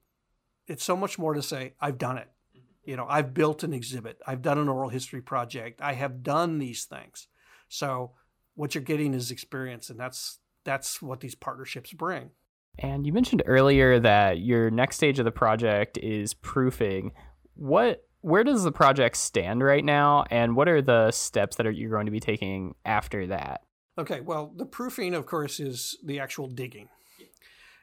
It's 0.66 0.82
so 0.82 0.96
much 0.96 1.20
more 1.20 1.35
to 1.35 1.40
say, 1.40 1.75
I've 1.80 1.99
done 1.99 2.18
it. 2.18 2.28
Mm-hmm. 2.50 2.90
You 2.90 2.96
know, 2.96 3.06
I've 3.08 3.32
built 3.32 3.62
an 3.62 3.73
exhibit. 3.73 4.20
I've 4.26 4.42
done 4.42 4.58
an 4.58 4.68
oral 4.68 4.88
history 4.88 5.23
project. 5.23 5.80
I 5.80 5.92
have 5.92 6.25
done 6.25 6.58
these 6.58 6.85
things. 6.85 7.28
So 7.68 8.14
what 8.56 8.75
you're 8.75 8.82
getting 8.82 9.14
is 9.14 9.30
experience, 9.30 9.88
and 9.88 10.00
that's 10.00 10.40
that's 10.64 11.00
what 11.00 11.20
these 11.20 11.37
partnerships 11.37 11.92
bring. 11.92 12.30
And 12.76 13.06
you 13.06 13.12
mentioned 13.12 13.44
earlier 13.46 14.00
that 14.00 14.40
your 14.40 14.73
next 14.73 14.96
stage 14.96 15.20
of 15.20 15.25
the 15.26 15.30
project 15.30 15.96
is 15.99 16.35
proofing. 16.35 17.12
What 17.54 18.04
where 18.20 18.42
does 18.42 18.64
the 18.64 18.73
project 18.73 19.16
stand 19.16 19.62
right 19.62 19.85
now, 19.85 20.25
and 20.28 20.56
what 20.56 20.66
are 20.66 20.82
the 20.82 21.12
steps 21.12 21.54
that 21.54 21.68
are, 21.68 21.70
you're 21.70 21.92
going 21.92 22.06
to 22.06 22.12
be 22.12 22.18
taking 22.18 22.75
after 22.85 23.28
that? 23.28 23.61
Okay, 23.98 24.20
well, 24.20 24.52
the 24.54 24.66
proofing, 24.66 25.14
of 25.14 25.26
course, 25.26 25.58
is 25.58 25.96
the 26.04 26.20
actual 26.20 26.48
digging. 26.48 26.88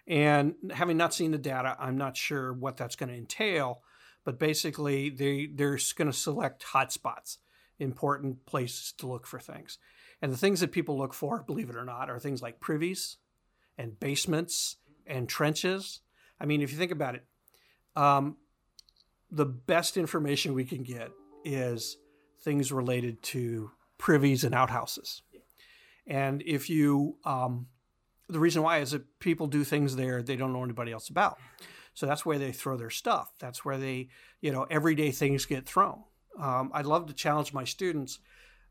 And 0.08 0.56
having 0.72 0.98
not 0.98 1.14
seen 1.14 1.32
the 1.32 1.38
data, 1.38 1.76
I'm 1.80 1.98
not 1.98 2.18
sure 2.18 2.54
what 2.54 2.78
that's 2.78 2.96
going 2.96 3.10
to 3.10 3.18
entail. 3.18 3.82
But 4.24 4.40
basically, 4.40 5.10
they, 5.10 5.48
they're 5.48 5.80
going 5.96 6.12
to 6.12 6.18
select 6.18 6.66
hotspots, 6.74 7.38
important 7.80 8.46
places 8.46 8.94
to 9.00 9.08
look 9.08 9.28
for 9.28 9.40
things. 9.40 9.80
And 10.22 10.32
the 10.32 10.38
things 10.38 10.62
that 10.62 10.72
people 10.72 10.98
look 10.98 11.14
for, 11.14 11.44
believe 11.44 11.70
it 11.70 11.76
or 11.76 11.84
not, 11.84 12.10
are 12.10 12.20
things 12.20 12.42
like 12.42 12.62
privies 12.62 13.18
and 13.78 14.00
basements 14.00 14.78
and 15.06 15.28
trenches. 15.28 16.00
I 16.40 16.46
mean, 16.46 16.62
if 16.62 16.72
you 16.72 16.78
think 16.78 16.92
about 16.92 17.16
it, 17.16 17.26
um, 17.96 18.38
the 19.30 19.46
best 19.46 19.98
information 19.98 20.54
we 20.54 20.64
can 20.64 20.84
get 20.84 21.12
is 21.44 21.98
things 22.42 22.72
related 22.72 23.22
to 23.24 23.72
privies 23.98 24.44
and 24.44 24.56
outhouses. 24.56 25.24
And 26.06 26.44
if 26.46 26.70
you, 26.70 27.18
um, 27.26 27.68
the 28.28 28.40
reason 28.40 28.62
why 28.62 28.80
is 28.80 28.92
that 28.92 29.20
people 29.20 29.48
do 29.48 29.64
things 29.64 29.96
there 29.96 30.22
they 30.22 30.36
don't 30.36 30.54
know 30.54 30.64
anybody 30.64 30.92
else 30.92 31.10
about. 31.10 31.38
So 31.94 32.06
that's 32.06 32.26
where 32.26 32.40
they 32.40 32.52
throw 32.52 32.76
their 32.76 32.90
stuff. 32.90 33.34
That's 33.40 33.64
where 33.64 33.78
they, 33.78 34.10
you 34.42 34.52
know, 34.52 34.66
everyday 34.70 35.12
things 35.12 35.46
get 35.46 35.66
thrown. 35.66 36.04
Um, 36.40 36.72
I'd 36.74 36.88
love 36.88 37.06
to 37.08 37.14
challenge 37.14 37.54
my 37.54 37.64
students 37.64 38.20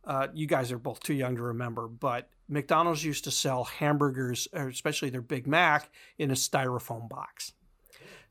uh, 0.05 0.29
you 0.35 0.47
guys 0.47 0.73
are 0.73 0.79
both 0.79 1.01
too 1.01 1.15
young 1.15 1.37
to 1.37 1.43
remember, 1.43 1.87
but 1.87 2.29
McDonald's 2.49 3.05
used 3.05 3.25
to 3.25 3.31
sell 3.31 3.65
hamburgers, 3.65 4.49
especially 4.53 5.11
their 5.11 5.23
Big 5.23 5.47
Mac, 5.47 5.91
in 6.19 6.31
a 6.31 6.35
styrofoam 6.35 7.09
box. 7.09 7.53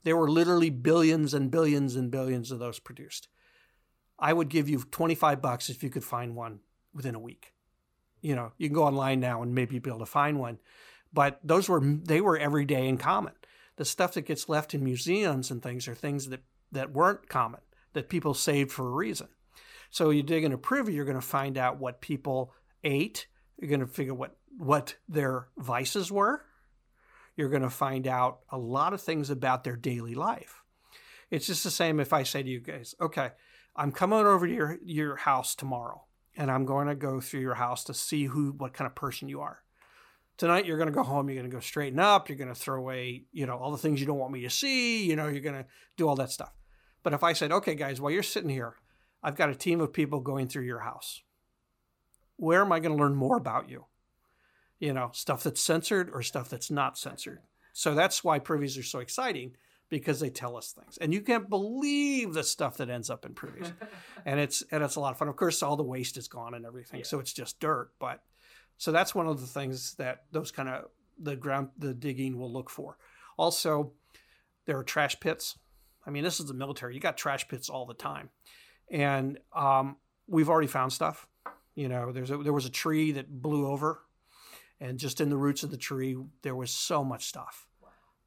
There 0.03 0.17
were 0.17 0.29
literally 0.29 0.69
billions 0.69 1.33
and 1.33 1.49
billions 1.49 1.95
and 1.95 2.11
billions 2.11 2.51
of 2.51 2.59
those 2.59 2.79
produced. 2.79 3.29
I 4.19 4.33
would 4.33 4.49
give 4.49 4.67
you 4.67 4.79
25 4.79 5.41
bucks 5.41 5.69
if 5.69 5.81
you 5.81 5.89
could 5.89 6.03
find 6.03 6.35
one 6.35 6.59
within 6.93 7.15
a 7.15 7.19
week. 7.19 7.53
You 8.21 8.35
know, 8.35 8.51
you 8.57 8.67
can 8.67 8.75
go 8.75 8.83
online 8.83 9.19
now 9.19 9.41
and 9.41 9.55
maybe 9.55 9.79
be 9.79 9.89
able 9.89 9.99
to 9.99 10.05
find 10.05 10.39
one, 10.39 10.59
but 11.13 11.39
those 11.43 11.67
were 11.67 11.81
they 11.81 12.21
were 12.21 12.37
every 12.37 12.65
day 12.65 12.87
in 12.87 12.97
common. 12.97 13.33
The 13.77 13.85
stuff 13.85 14.13
that 14.13 14.21
gets 14.21 14.49
left 14.49 14.73
in 14.73 14.83
museums 14.83 15.49
and 15.49 15.61
things 15.61 15.87
are 15.87 15.95
things 15.95 16.29
that 16.29 16.41
that 16.71 16.91
weren't 16.91 17.27
common 17.27 17.61
that 17.93 18.09
people 18.09 18.33
saved 18.33 18.71
for 18.71 18.87
a 18.87 18.91
reason. 18.91 19.27
So 19.89 20.09
you 20.09 20.23
dig 20.23 20.43
into 20.43 20.57
privy, 20.57 20.93
you're 20.93 21.05
going 21.05 21.15
to 21.15 21.21
find 21.21 21.57
out 21.57 21.79
what 21.79 21.99
people 21.99 22.53
ate. 22.83 23.27
You're 23.59 23.69
going 23.69 23.81
to 23.81 23.87
figure 23.87 24.13
what 24.13 24.37
what 24.57 24.95
their 25.09 25.47
vices 25.57 26.11
were. 26.11 26.45
You're 27.35 27.49
going 27.49 27.61
to 27.61 27.69
find 27.69 28.07
out 28.07 28.39
a 28.49 28.57
lot 28.57 28.93
of 28.93 29.01
things 29.01 29.29
about 29.29 29.63
their 29.63 29.75
daily 29.75 30.15
life. 30.15 30.61
It's 31.29 31.47
just 31.47 31.63
the 31.63 31.71
same 31.71 31.99
if 31.99 32.11
I 32.11 32.23
say 32.23 32.43
to 32.43 32.49
you 32.49 32.59
guys, 32.59 32.93
okay, 32.99 33.31
I'm 33.75 33.91
coming 33.91 34.19
over 34.19 34.45
to 34.45 34.53
your, 34.53 34.79
your 34.83 35.15
house 35.15 35.55
tomorrow 35.55 36.03
and 36.37 36.49
I'm 36.49 36.65
going 36.65 36.87
to 36.87 36.95
go 36.95 37.19
through 37.19 37.41
your 37.41 37.55
house 37.55 37.83
to 37.85 37.93
see 37.93 38.25
who 38.25 38.51
what 38.51 38.73
kind 38.73 38.87
of 38.87 38.95
person 38.95 39.29
you 39.29 39.41
are. 39.41 39.59
Tonight 40.37 40.65
you're 40.65 40.77
going 40.77 40.89
to 40.89 40.93
go 40.93 41.03
home, 41.03 41.29
you're 41.29 41.39
going 41.39 41.49
to 41.49 41.55
go 41.55 41.61
straighten 41.61 41.99
up, 41.99 42.29
you're 42.29 42.37
going 42.37 42.53
to 42.53 42.55
throw 42.55 42.77
away, 42.77 43.25
you 43.31 43.45
know, 43.45 43.57
all 43.57 43.71
the 43.71 43.77
things 43.77 43.99
you 43.99 44.07
don't 44.07 44.17
want 44.17 44.33
me 44.33 44.41
to 44.41 44.49
see, 44.49 45.05
you 45.05 45.15
know, 45.15 45.27
you're 45.27 45.41
going 45.41 45.63
to 45.63 45.65
do 45.97 46.07
all 46.07 46.15
that 46.15 46.31
stuff. 46.31 46.53
But 47.03 47.13
if 47.13 47.23
I 47.23 47.33
said, 47.33 47.51
"Okay 47.51 47.75
guys, 47.75 47.99
while 47.99 48.11
you're 48.11 48.23
sitting 48.23 48.49
here, 48.49 48.75
I've 49.23 49.35
got 49.35 49.49
a 49.49 49.55
team 49.55 49.81
of 49.81 49.93
people 49.93 50.19
going 50.19 50.47
through 50.47 50.65
your 50.65 50.79
house. 50.79 51.21
Where 52.37 52.61
am 52.61 52.71
I 52.71 52.79
going 52.79 52.95
to 52.95 53.01
learn 53.01 53.15
more 53.15 53.37
about 53.37 53.69
you? 53.69 53.85
You 54.79 54.93
know, 54.93 55.11
stuff 55.13 55.43
that's 55.43 55.61
censored 55.61 56.09
or 56.11 56.23
stuff 56.23 56.49
that's 56.49 56.71
not 56.71 56.97
censored. 56.97 57.39
So 57.73 57.93
that's 57.93 58.23
why 58.23 58.39
privies 58.39 58.77
are 58.77 58.83
so 58.83 58.99
exciting 58.99 59.55
because 59.91 60.19
they 60.19 60.31
tell 60.31 60.57
us 60.57 60.71
things. 60.71 60.97
And 60.97 61.13
you 61.13 61.21
can't 61.21 61.47
believe 61.47 62.33
the 62.33 62.43
stuff 62.43 62.77
that 62.77 62.89
ends 62.89 63.11
up 63.11 63.25
in 63.25 63.35
privies. 63.35 63.71
and 64.25 64.39
it's 64.39 64.63
and 64.71 64.83
it's 64.83 64.95
a 64.95 64.99
lot 64.99 65.11
of 65.11 65.19
fun. 65.19 65.27
Of 65.27 65.35
course, 65.35 65.61
all 65.61 65.75
the 65.75 65.83
waste 65.83 66.17
is 66.17 66.27
gone 66.27 66.55
and 66.55 66.65
everything. 66.65 67.01
Yeah. 67.01 67.05
So 67.05 67.19
it's 67.19 67.33
just 67.33 67.59
dirt. 67.59 67.91
But 67.99 68.23
so 68.77 68.91
that's 68.91 69.13
one 69.13 69.27
of 69.27 69.39
the 69.39 69.45
things 69.45 69.93
that 69.95 70.23
those 70.31 70.51
kind 70.51 70.69
of 70.69 70.85
the 71.19 71.35
ground 71.35 71.69
the 71.77 71.93
digging 71.93 72.39
will 72.39 72.51
look 72.51 72.71
for. 72.71 72.97
Also, 73.37 73.91
there 74.65 74.77
are 74.77 74.83
trash 74.83 75.19
pits. 75.19 75.59
I 76.07 76.09
mean, 76.09 76.23
this 76.23 76.39
is 76.39 76.47
the 76.47 76.55
military. 76.55 76.95
You 76.95 76.99
got 76.99 77.17
trash 77.17 77.47
pits 77.47 77.69
all 77.69 77.85
the 77.85 77.93
time 77.93 78.31
and 78.91 79.39
um, 79.53 79.95
we've 80.27 80.49
already 80.49 80.67
found 80.67 80.93
stuff. 80.93 81.27
You 81.73 81.87
know, 81.87 82.11
there's 82.11 82.29
a, 82.29 82.37
there 82.37 82.53
was 82.53 82.65
a 82.65 82.71
tree 82.71 83.13
that 83.13 83.41
blew 83.41 83.67
over, 83.67 84.01
and 84.79 84.99
just 84.99 85.21
in 85.21 85.29
the 85.29 85.37
roots 85.37 85.63
of 85.63 85.71
the 85.71 85.77
tree, 85.77 86.17
there 86.43 86.55
was 86.55 86.69
so 86.71 87.03
much 87.03 87.25
stuff 87.25 87.67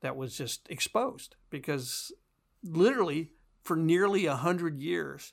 that 0.05 0.17
was 0.17 0.37
just 0.37 0.69
exposed 0.69 1.35
because 1.49 2.13
literally 2.63 3.31
for 3.63 3.75
nearly 3.75 4.27
a 4.27 4.37
hundred 4.37 4.79
years, 4.79 5.33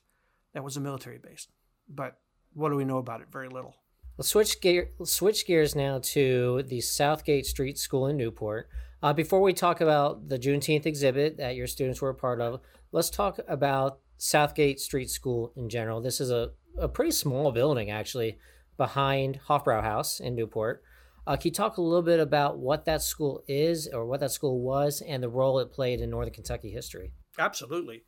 that 0.54 0.64
was 0.64 0.78
a 0.78 0.80
military 0.80 1.18
base. 1.18 1.46
But 1.86 2.16
what 2.54 2.70
do 2.70 2.76
we 2.76 2.86
know 2.86 2.96
about 2.96 3.20
it? 3.20 3.26
Very 3.30 3.50
little. 3.50 3.76
Let's 4.16 4.30
switch 4.30 4.62
gear. 4.62 4.88
Switch 5.04 5.46
gears 5.46 5.76
now 5.76 6.00
to 6.04 6.62
the 6.66 6.80
Southgate 6.80 7.44
Street 7.44 7.76
School 7.78 8.06
in 8.06 8.16
Newport. 8.16 8.70
Uh, 9.02 9.12
before 9.12 9.42
we 9.42 9.52
talk 9.52 9.82
about 9.82 10.30
the 10.30 10.38
Juneteenth 10.38 10.86
exhibit 10.86 11.36
that 11.36 11.54
your 11.54 11.66
students 11.66 12.00
were 12.00 12.10
a 12.10 12.14
part 12.14 12.40
of, 12.40 12.60
let's 12.92 13.10
talk 13.10 13.40
about 13.46 13.98
Southgate 14.16 14.80
Street 14.80 15.10
School 15.10 15.52
in 15.54 15.68
general. 15.68 16.00
This 16.00 16.18
is 16.18 16.30
a, 16.30 16.52
a 16.78 16.88
pretty 16.88 17.10
small 17.10 17.52
building, 17.52 17.90
actually, 17.90 18.38
behind 18.78 19.40
Hofbrauhaus 19.48 20.18
in 20.18 20.34
Newport. 20.34 20.82
Uh, 21.26 21.36
can 21.36 21.48
you 21.48 21.52
talk 21.52 21.76
a 21.76 21.82
little 21.82 22.02
bit 22.02 22.18
about 22.18 22.58
what 22.58 22.84
that 22.84 23.02
school 23.02 23.42
is 23.46 23.88
or 23.92 24.06
what 24.06 24.20
that 24.20 24.32
school 24.32 24.60
was 24.60 25.02
and 25.06 25.22
the 25.22 25.28
role 25.28 25.58
it 25.60 25.72
played 25.72 26.00
in 26.00 26.10
Northern 26.10 26.34
Kentucky 26.34 26.70
history? 26.70 27.12
Absolutely. 27.38 28.02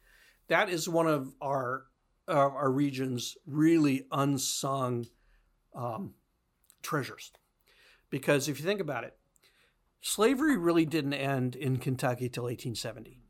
That 0.48 0.68
is 0.68 0.88
one 0.88 1.06
of 1.06 1.32
our 1.40 1.84
uh, 2.26 2.32
our 2.32 2.70
region's 2.70 3.36
really 3.46 4.06
unsung 4.10 5.06
um, 5.74 6.14
treasures. 6.82 7.32
Because 8.10 8.48
if 8.48 8.58
you 8.58 8.64
think 8.64 8.80
about 8.80 9.04
it, 9.04 9.16
slavery 10.00 10.56
really 10.56 10.86
didn't 10.86 11.14
end 11.14 11.54
in 11.54 11.76
Kentucky 11.76 12.28
till 12.28 12.44
1870 12.44 13.20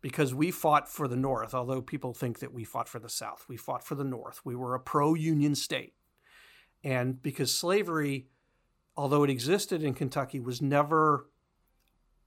because 0.00 0.34
we 0.34 0.50
fought 0.50 0.88
for 0.88 1.06
the 1.06 1.16
North, 1.16 1.54
although 1.54 1.80
people 1.80 2.12
think 2.12 2.40
that 2.40 2.52
we 2.52 2.64
fought 2.64 2.88
for 2.88 2.98
the 2.98 3.08
South. 3.08 3.44
We 3.48 3.56
fought 3.56 3.84
for 3.84 3.94
the 3.94 4.04
North. 4.04 4.40
We 4.44 4.56
were 4.56 4.74
a 4.74 4.80
pro 4.80 5.14
Union 5.14 5.54
state. 5.54 5.94
And 6.82 7.22
because 7.22 7.54
slavery, 7.54 8.26
although 8.96 9.24
it 9.24 9.30
existed 9.30 9.82
in 9.82 9.94
Kentucky, 9.94 10.40
was 10.40 10.60
never 10.60 11.26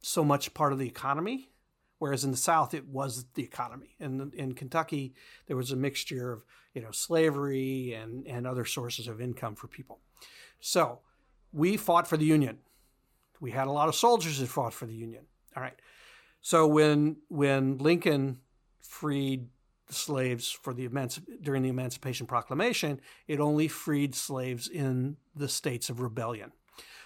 so 0.01 0.23
much 0.23 0.53
part 0.53 0.73
of 0.73 0.79
the 0.79 0.87
economy, 0.87 1.49
whereas 1.97 2.23
in 2.23 2.31
the 2.31 2.37
South 2.37 2.73
it 2.73 2.87
was 2.87 3.25
the 3.33 3.43
economy. 3.43 3.95
And 3.99 4.33
in 4.33 4.53
Kentucky, 4.53 5.13
there 5.47 5.57
was 5.57 5.71
a 5.71 5.75
mixture 5.75 6.31
of 6.31 6.45
you 6.73 6.81
know 6.81 6.91
slavery 6.91 7.93
and, 7.93 8.25
and 8.27 8.45
other 8.45 8.65
sources 8.65 9.07
of 9.07 9.21
income 9.21 9.55
for 9.55 9.67
people. 9.67 9.99
So 10.59 10.99
we 11.51 11.77
fought 11.77 12.07
for 12.07 12.17
the 12.17 12.25
Union. 12.25 12.59
We 13.39 13.51
had 13.51 13.67
a 13.67 13.71
lot 13.71 13.89
of 13.89 13.95
soldiers 13.95 14.39
that 14.39 14.47
fought 14.47 14.73
for 14.73 14.85
the 14.85 14.93
Union. 14.93 15.25
All 15.55 15.63
right. 15.63 15.79
So 16.41 16.67
when 16.67 17.17
when 17.29 17.77
Lincoln 17.77 18.39
freed 18.81 19.47
slaves 19.89 20.51
for 20.51 20.73
the 20.73 20.87
emanci- 20.87 21.41
during 21.41 21.63
the 21.63 21.69
Emancipation 21.69 22.25
Proclamation, 22.27 22.99
it 23.27 23.39
only 23.39 23.67
freed 23.67 24.15
slaves 24.15 24.67
in 24.67 25.17
the 25.35 25.47
states 25.47 25.89
of 25.89 26.01
rebellion. 26.01 26.51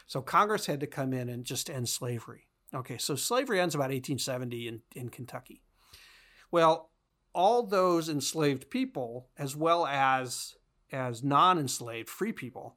So 0.08 0.22
Congress 0.22 0.66
had 0.66 0.80
to 0.80 0.88
come 0.88 1.14
in 1.14 1.30
and 1.30 1.46
just 1.46 1.70
end 1.70 1.90
slavery. 1.90 2.48
Okay, 2.74 2.98
so 2.98 3.16
slavery 3.16 3.60
ends 3.60 3.76
about 3.76 3.90
1870 3.90 4.68
in, 4.68 4.82
in 4.96 5.10
Kentucky. 5.10 5.62
Well, 6.52 6.90
all 7.34 7.64
those 7.64 8.10
enslaved 8.10 8.70
people, 8.70 9.30
as 9.38 9.56
well 9.56 9.86
as 9.86 10.56
as 10.92 11.24
non-enslaved 11.24 12.10
free 12.10 12.32
people, 12.32 12.76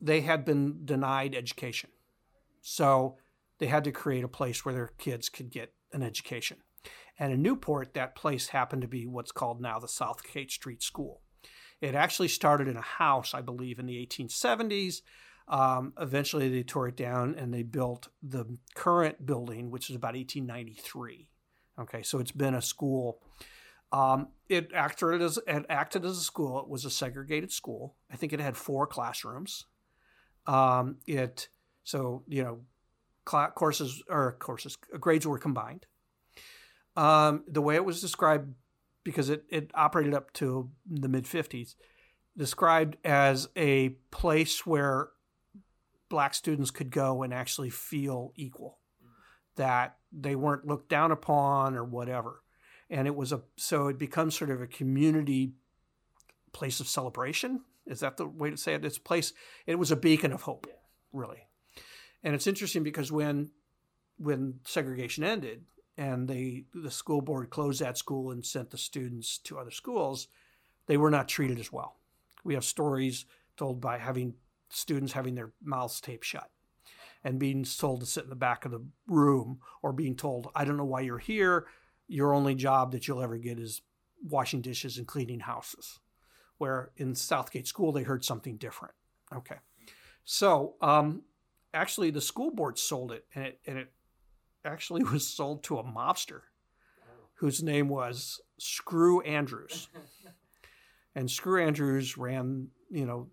they 0.00 0.22
had 0.22 0.44
been 0.44 0.84
denied 0.84 1.34
education. 1.34 1.90
So 2.60 3.16
they 3.58 3.66
had 3.66 3.84
to 3.84 3.92
create 3.92 4.24
a 4.24 4.28
place 4.28 4.64
where 4.64 4.74
their 4.74 4.90
kids 4.98 5.28
could 5.28 5.50
get 5.50 5.72
an 5.92 6.02
education. 6.02 6.58
And 7.20 7.34
in 7.34 7.42
Newport, 7.42 7.92
that 7.92 8.16
place 8.16 8.48
happened 8.48 8.80
to 8.80 8.88
be 8.88 9.06
what's 9.06 9.30
called 9.30 9.60
now 9.60 9.78
the 9.78 9.86
Southgate 9.86 10.50
Street 10.50 10.82
School. 10.82 11.20
It 11.82 11.94
actually 11.94 12.28
started 12.28 12.66
in 12.66 12.78
a 12.78 12.82
house, 12.82 13.34
I 13.34 13.42
believe, 13.42 13.78
in 13.78 13.84
the 13.84 14.06
1870s. 14.06 15.02
Um, 15.46 15.92
eventually, 16.00 16.48
they 16.48 16.62
tore 16.62 16.88
it 16.88 16.96
down 16.96 17.34
and 17.34 17.52
they 17.52 17.62
built 17.62 18.08
the 18.22 18.46
current 18.74 19.26
building, 19.26 19.70
which 19.70 19.90
is 19.90 19.96
about 19.96 20.14
1893. 20.14 21.28
Okay, 21.78 22.02
so 22.02 22.18
it's 22.18 22.32
been 22.32 22.54
a 22.54 22.62
school. 22.62 23.20
Um, 23.92 24.28
it 24.48 24.70
acted 24.74 25.20
as 25.20 25.38
it 25.46 25.66
acted 25.68 26.04
as 26.04 26.16
a 26.16 26.22
school. 26.22 26.60
It 26.60 26.68
was 26.68 26.84
a 26.84 26.90
segregated 26.90 27.52
school. 27.52 27.96
I 28.10 28.16
think 28.16 28.32
it 28.32 28.40
had 28.40 28.56
four 28.56 28.86
classrooms. 28.86 29.66
Um, 30.46 30.96
it 31.06 31.48
so 31.84 32.22
you 32.28 32.44
know, 32.44 32.60
courses 33.24 34.02
or 34.08 34.36
courses 34.38 34.76
grades 35.00 35.26
were 35.26 35.38
combined. 35.38 35.86
Um, 37.00 37.44
the 37.48 37.62
way 37.62 37.76
it 37.76 37.84
was 37.86 38.02
described, 38.02 38.52
because 39.04 39.30
it, 39.30 39.44
it 39.48 39.70
operated 39.74 40.12
up 40.12 40.34
to 40.34 40.70
the 40.86 41.08
mid 41.08 41.24
50s, 41.24 41.74
described 42.36 42.98
as 43.06 43.48
a 43.56 43.90
place 44.10 44.66
where 44.66 45.08
black 46.10 46.34
students 46.34 46.70
could 46.70 46.90
go 46.90 47.22
and 47.22 47.32
actually 47.32 47.70
feel 47.70 48.32
equal, 48.36 48.80
that 49.56 49.96
they 50.12 50.36
weren't 50.36 50.66
looked 50.66 50.90
down 50.90 51.10
upon 51.10 51.74
or 51.74 51.84
whatever. 51.84 52.42
And 52.90 53.06
it 53.06 53.16
was 53.16 53.32
a, 53.32 53.40
so 53.56 53.86
it 53.86 53.96
becomes 53.96 54.36
sort 54.36 54.50
of 54.50 54.60
a 54.60 54.66
community 54.66 55.54
place 56.52 56.80
of 56.80 56.88
celebration. 56.88 57.62
Is 57.86 58.00
that 58.00 58.18
the 58.18 58.26
way 58.26 58.50
to 58.50 58.58
say 58.58 58.74
it? 58.74 58.84
It's 58.84 58.98
a 58.98 59.00
place, 59.00 59.32
it 59.66 59.78
was 59.78 59.90
a 59.90 59.96
beacon 59.96 60.34
of 60.34 60.42
hope, 60.42 60.66
really. 61.14 61.46
And 62.22 62.34
it's 62.34 62.46
interesting 62.46 62.82
because 62.82 63.10
when 63.10 63.52
when 64.18 64.60
segregation 64.64 65.24
ended, 65.24 65.62
and 65.96 66.28
they 66.28 66.64
the 66.74 66.90
school 66.90 67.20
board 67.20 67.50
closed 67.50 67.80
that 67.80 67.98
school 67.98 68.30
and 68.30 68.44
sent 68.44 68.70
the 68.70 68.78
students 68.78 69.38
to 69.38 69.58
other 69.58 69.70
schools, 69.70 70.28
they 70.86 70.96
were 70.96 71.10
not 71.10 71.28
treated 71.28 71.58
as 71.58 71.72
well. 71.72 71.96
We 72.44 72.54
have 72.54 72.64
stories 72.64 73.26
told 73.56 73.80
by 73.80 73.98
having 73.98 74.34
students 74.70 75.12
having 75.12 75.34
their 75.34 75.52
mouths 75.62 76.00
taped 76.00 76.24
shut 76.24 76.50
and 77.22 77.38
being 77.38 77.64
told 77.64 78.00
to 78.00 78.06
sit 78.06 78.24
in 78.24 78.30
the 78.30 78.36
back 78.36 78.64
of 78.64 78.70
the 78.70 78.84
room 79.06 79.60
or 79.82 79.92
being 79.92 80.16
told, 80.16 80.48
I 80.54 80.64
don't 80.64 80.76
know 80.76 80.84
why 80.84 81.00
you're 81.02 81.18
here. 81.18 81.66
Your 82.08 82.32
only 82.32 82.54
job 82.54 82.92
that 82.92 83.06
you'll 83.06 83.22
ever 83.22 83.36
get 83.36 83.58
is 83.58 83.82
washing 84.22 84.62
dishes 84.62 84.96
and 84.98 85.06
cleaning 85.06 85.40
houses. 85.40 85.98
Where 86.58 86.90
in 86.96 87.14
Southgate 87.14 87.66
School, 87.66 87.92
they 87.92 88.02
heard 88.02 88.24
something 88.24 88.56
different. 88.56 88.94
Okay. 89.34 89.56
So, 90.24 90.74
um, 90.80 91.22
actually, 91.72 92.10
the 92.10 92.20
school 92.20 92.50
board 92.50 92.78
sold 92.78 93.12
it, 93.12 93.24
and 93.34 93.44
it, 93.44 93.60
and 93.66 93.78
it 93.78 93.92
actually 94.64 95.02
was 95.12 95.26
sold 95.26 95.62
to 95.64 95.78
a 95.78 95.84
mobster 95.84 96.42
whose 97.40 97.62
name 97.62 97.88
was 97.88 98.40
Screw 98.58 99.22
Andrews. 99.22 99.88
and 101.14 101.30
Screw 101.30 101.62
Andrews 101.62 102.18
ran, 102.18 102.68
you 102.90 103.06
know, 103.06 103.28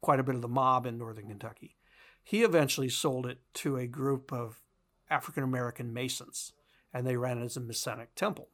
quite 0.00 0.18
a 0.18 0.22
bit 0.22 0.34
of 0.34 0.40
the 0.40 0.48
mob 0.48 0.86
in 0.86 0.96
northern 0.96 1.28
Kentucky. 1.28 1.76
He 2.22 2.42
eventually 2.42 2.88
sold 2.88 3.26
it 3.26 3.38
to 3.54 3.76
a 3.76 3.86
group 3.86 4.32
of 4.32 4.62
African 5.10 5.42
American 5.42 5.92
Masons, 5.92 6.52
and 6.92 7.06
they 7.06 7.16
ran 7.16 7.38
it 7.38 7.44
as 7.44 7.56
a 7.56 7.60
Masonic 7.60 8.14
temple. 8.14 8.48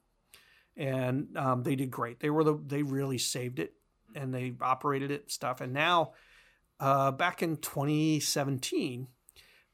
And 0.77 1.37
um, 1.37 1.63
they 1.63 1.77
did 1.77 1.91
great. 1.91 2.19
They 2.19 2.31
were 2.31 2.43
the 2.43 2.59
they 2.67 2.83
really 2.83 3.19
saved 3.19 3.61
it, 3.61 3.75
and 4.15 4.35
they 4.35 4.55
operated 4.61 5.11
it 5.13 5.23
and 5.23 5.31
stuff. 5.31 5.61
And 5.61 5.73
now, 5.73 6.13
uh, 6.81 7.13
back 7.13 7.43
in 7.43 7.59
2017, 7.59 9.07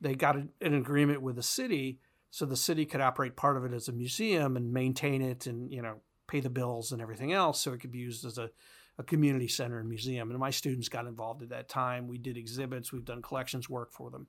they 0.01 0.15
got 0.15 0.37
an 0.37 0.51
agreement 0.61 1.23
with 1.23 1.37
the 1.37 1.43
city 1.43 2.01
so 2.31 2.47
the 2.47 2.57
city 2.57 2.87
could 2.87 3.01
operate 3.01 3.37
part 3.37 3.57
of 3.57 3.65
it 3.65 3.73
as 3.73 3.89
a 3.89 3.93
museum 3.93 4.57
and 4.57 4.73
maintain 4.73 5.23
it 5.23 5.47
and 5.47 5.73
you 5.73 5.83
know 5.83 5.97
pay 6.29 6.41
the 6.41 6.51
bills 6.51 6.93
and 6.93 7.03
everything 7.03 7.33
else 7.33 7.61
so 7.61 7.73
it 7.73 7.81
could 7.81 7.91
be 7.91 7.99
used 7.99 8.25
as 8.25 8.39
a, 8.39 8.51
a 8.99 9.03
community 9.03 9.49
center 9.49 9.81
and 9.81 9.89
museum. 9.89 10.31
And 10.31 10.39
my 10.39 10.51
students 10.51 10.89
got 10.89 11.07
involved 11.07 11.43
at 11.43 11.49
that 11.49 11.69
time. 11.69 12.07
We 12.07 12.19
did 12.19 12.37
exhibits. 12.37 12.93
We've 12.93 13.05
done 13.05 13.21
collections 13.21 13.69
work 13.69 13.93
for 13.93 14.11
them. 14.11 14.29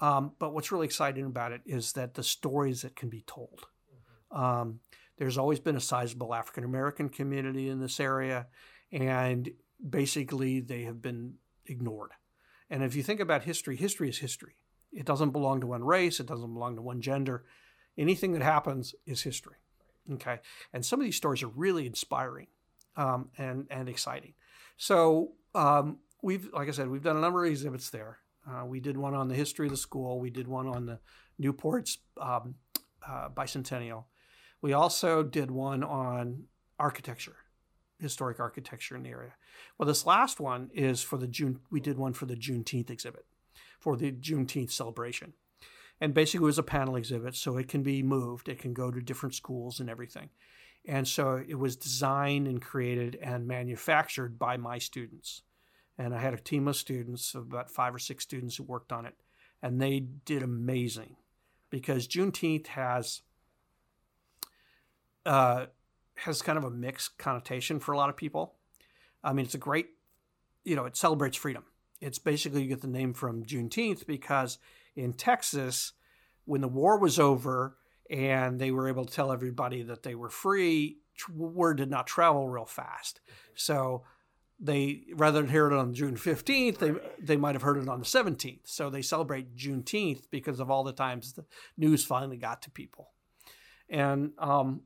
Um, 0.00 0.32
but 0.38 0.52
what's 0.52 0.70
really 0.70 0.84
exciting 0.84 1.24
about 1.24 1.52
it 1.52 1.62
is 1.64 1.92
that 1.94 2.12
the 2.12 2.22
stories 2.22 2.82
that 2.82 2.94
can 2.94 3.08
be 3.08 3.22
told. 3.26 3.64
Mm-hmm. 4.32 4.44
um, 4.44 4.80
there's 5.16 5.38
always 5.38 5.60
been 5.60 5.76
a 5.76 5.80
sizable 5.80 6.34
african 6.34 6.64
american 6.64 7.08
community 7.08 7.68
in 7.68 7.78
this 7.78 8.00
area 8.00 8.48
and 8.90 9.48
basically 9.88 10.58
they 10.58 10.82
have 10.82 11.00
been 11.00 11.34
ignored. 11.66 12.10
And 12.68 12.82
if 12.82 12.96
you 12.96 13.04
think 13.04 13.20
about 13.20 13.44
history 13.44 13.76
history 13.76 14.08
is 14.08 14.18
history 14.18 14.56
it 14.94 15.04
doesn't 15.04 15.30
belong 15.30 15.60
to 15.60 15.66
one 15.66 15.84
race. 15.84 16.20
It 16.20 16.26
doesn't 16.26 16.52
belong 16.52 16.76
to 16.76 16.82
one 16.82 17.00
gender. 17.00 17.44
Anything 17.98 18.32
that 18.32 18.42
happens 18.42 18.94
is 19.06 19.22
history. 19.22 19.56
Okay. 20.12 20.40
And 20.72 20.84
some 20.84 21.00
of 21.00 21.04
these 21.04 21.16
stories 21.16 21.42
are 21.42 21.48
really 21.48 21.86
inspiring 21.86 22.46
um, 22.96 23.30
and, 23.36 23.66
and 23.70 23.88
exciting. 23.88 24.34
So 24.76 25.32
um, 25.54 25.98
we've, 26.22 26.48
like 26.52 26.68
I 26.68 26.72
said, 26.72 26.88
we've 26.88 27.02
done 27.02 27.16
a 27.16 27.20
number 27.20 27.44
of 27.44 27.50
exhibits 27.50 27.90
there. 27.90 28.18
Uh, 28.48 28.64
we 28.66 28.80
did 28.80 28.96
one 28.96 29.14
on 29.14 29.28
the 29.28 29.34
history 29.34 29.66
of 29.66 29.72
the 29.72 29.78
school. 29.78 30.20
We 30.20 30.30
did 30.30 30.46
one 30.46 30.66
on 30.66 30.86
the 30.86 30.98
Newport's 31.38 31.98
um, 32.20 32.56
uh, 33.06 33.30
bicentennial. 33.30 34.04
We 34.60 34.72
also 34.72 35.22
did 35.22 35.50
one 35.50 35.82
on 35.82 36.44
architecture, 36.78 37.36
historic 37.98 38.40
architecture 38.40 38.96
in 38.96 39.02
the 39.02 39.10
area. 39.10 39.34
Well, 39.78 39.86
this 39.86 40.06
last 40.06 40.40
one 40.40 40.70
is 40.74 41.02
for 41.02 41.16
the 41.16 41.26
June. 41.26 41.60
We 41.70 41.80
did 41.80 41.96
one 41.96 42.12
for 42.12 42.26
the 42.26 42.36
Juneteenth 42.36 42.90
exhibit 42.90 43.24
for 43.84 43.98
the 43.98 44.10
Juneteenth 44.10 44.70
celebration. 44.70 45.34
And 46.00 46.14
basically, 46.14 46.44
it 46.44 46.46
was 46.46 46.58
a 46.58 46.62
panel 46.62 46.96
exhibit, 46.96 47.36
so 47.36 47.58
it 47.58 47.68
can 47.68 47.82
be 47.82 48.02
moved. 48.02 48.48
It 48.48 48.58
can 48.58 48.72
go 48.72 48.90
to 48.90 49.00
different 49.02 49.34
schools 49.34 49.78
and 49.78 49.90
everything. 49.90 50.30
And 50.86 51.06
so 51.06 51.44
it 51.46 51.58
was 51.58 51.76
designed 51.76 52.48
and 52.48 52.62
created 52.62 53.18
and 53.22 53.46
manufactured 53.46 54.38
by 54.38 54.56
my 54.56 54.78
students. 54.78 55.42
And 55.98 56.14
I 56.14 56.20
had 56.20 56.32
a 56.32 56.38
team 56.38 56.66
of 56.66 56.76
students, 56.76 57.34
about 57.34 57.70
five 57.70 57.94
or 57.94 57.98
six 57.98 58.24
students 58.24 58.56
who 58.56 58.62
worked 58.62 58.90
on 58.90 59.04
it. 59.04 59.14
And 59.62 59.80
they 59.80 60.00
did 60.00 60.42
amazing 60.42 61.16
because 61.68 62.08
Juneteenth 62.08 62.68
has 62.68 63.20
uh, 65.26 65.66
has 66.16 66.40
kind 66.40 66.56
of 66.56 66.64
a 66.64 66.70
mixed 66.70 67.18
connotation 67.18 67.80
for 67.80 67.92
a 67.92 67.98
lot 67.98 68.08
of 68.08 68.16
people. 68.16 68.54
I 69.22 69.34
mean, 69.34 69.44
it's 69.44 69.54
a 69.54 69.58
great, 69.58 69.88
you 70.64 70.74
know, 70.74 70.86
it 70.86 70.96
celebrates 70.96 71.36
freedom 71.36 71.64
it's 72.04 72.18
basically 72.18 72.62
you 72.62 72.68
get 72.68 72.82
the 72.82 72.86
name 72.86 73.14
from 73.14 73.44
Juneteenth 73.44 74.06
because 74.06 74.58
in 74.94 75.14
Texas, 75.14 75.92
when 76.44 76.60
the 76.60 76.68
war 76.68 76.98
was 76.98 77.18
over 77.18 77.78
and 78.10 78.60
they 78.60 78.70
were 78.70 78.88
able 78.88 79.06
to 79.06 79.12
tell 79.12 79.32
everybody 79.32 79.82
that 79.82 80.02
they 80.02 80.14
were 80.14 80.28
free, 80.28 80.98
word 81.34 81.78
did 81.78 81.90
not 81.90 82.06
travel 82.06 82.46
real 82.46 82.66
fast. 82.66 83.20
So 83.54 84.02
they 84.60 85.04
rather 85.14 85.40
than 85.40 85.50
hear 85.50 85.66
it 85.66 85.72
on 85.72 85.94
June 85.94 86.16
15th, 86.16 86.78
they 86.78 86.92
they 87.18 87.38
might 87.38 87.54
have 87.54 87.62
heard 87.62 87.78
it 87.78 87.88
on 87.88 88.00
the 88.00 88.04
17th. 88.04 88.60
So 88.64 88.90
they 88.90 89.02
celebrate 89.02 89.56
Juneteenth 89.56 90.24
because 90.30 90.60
of 90.60 90.70
all 90.70 90.84
the 90.84 90.92
times 90.92 91.32
the 91.32 91.46
news 91.78 92.04
finally 92.04 92.36
got 92.36 92.60
to 92.62 92.70
people, 92.70 93.12
and 93.88 94.32
um, 94.38 94.82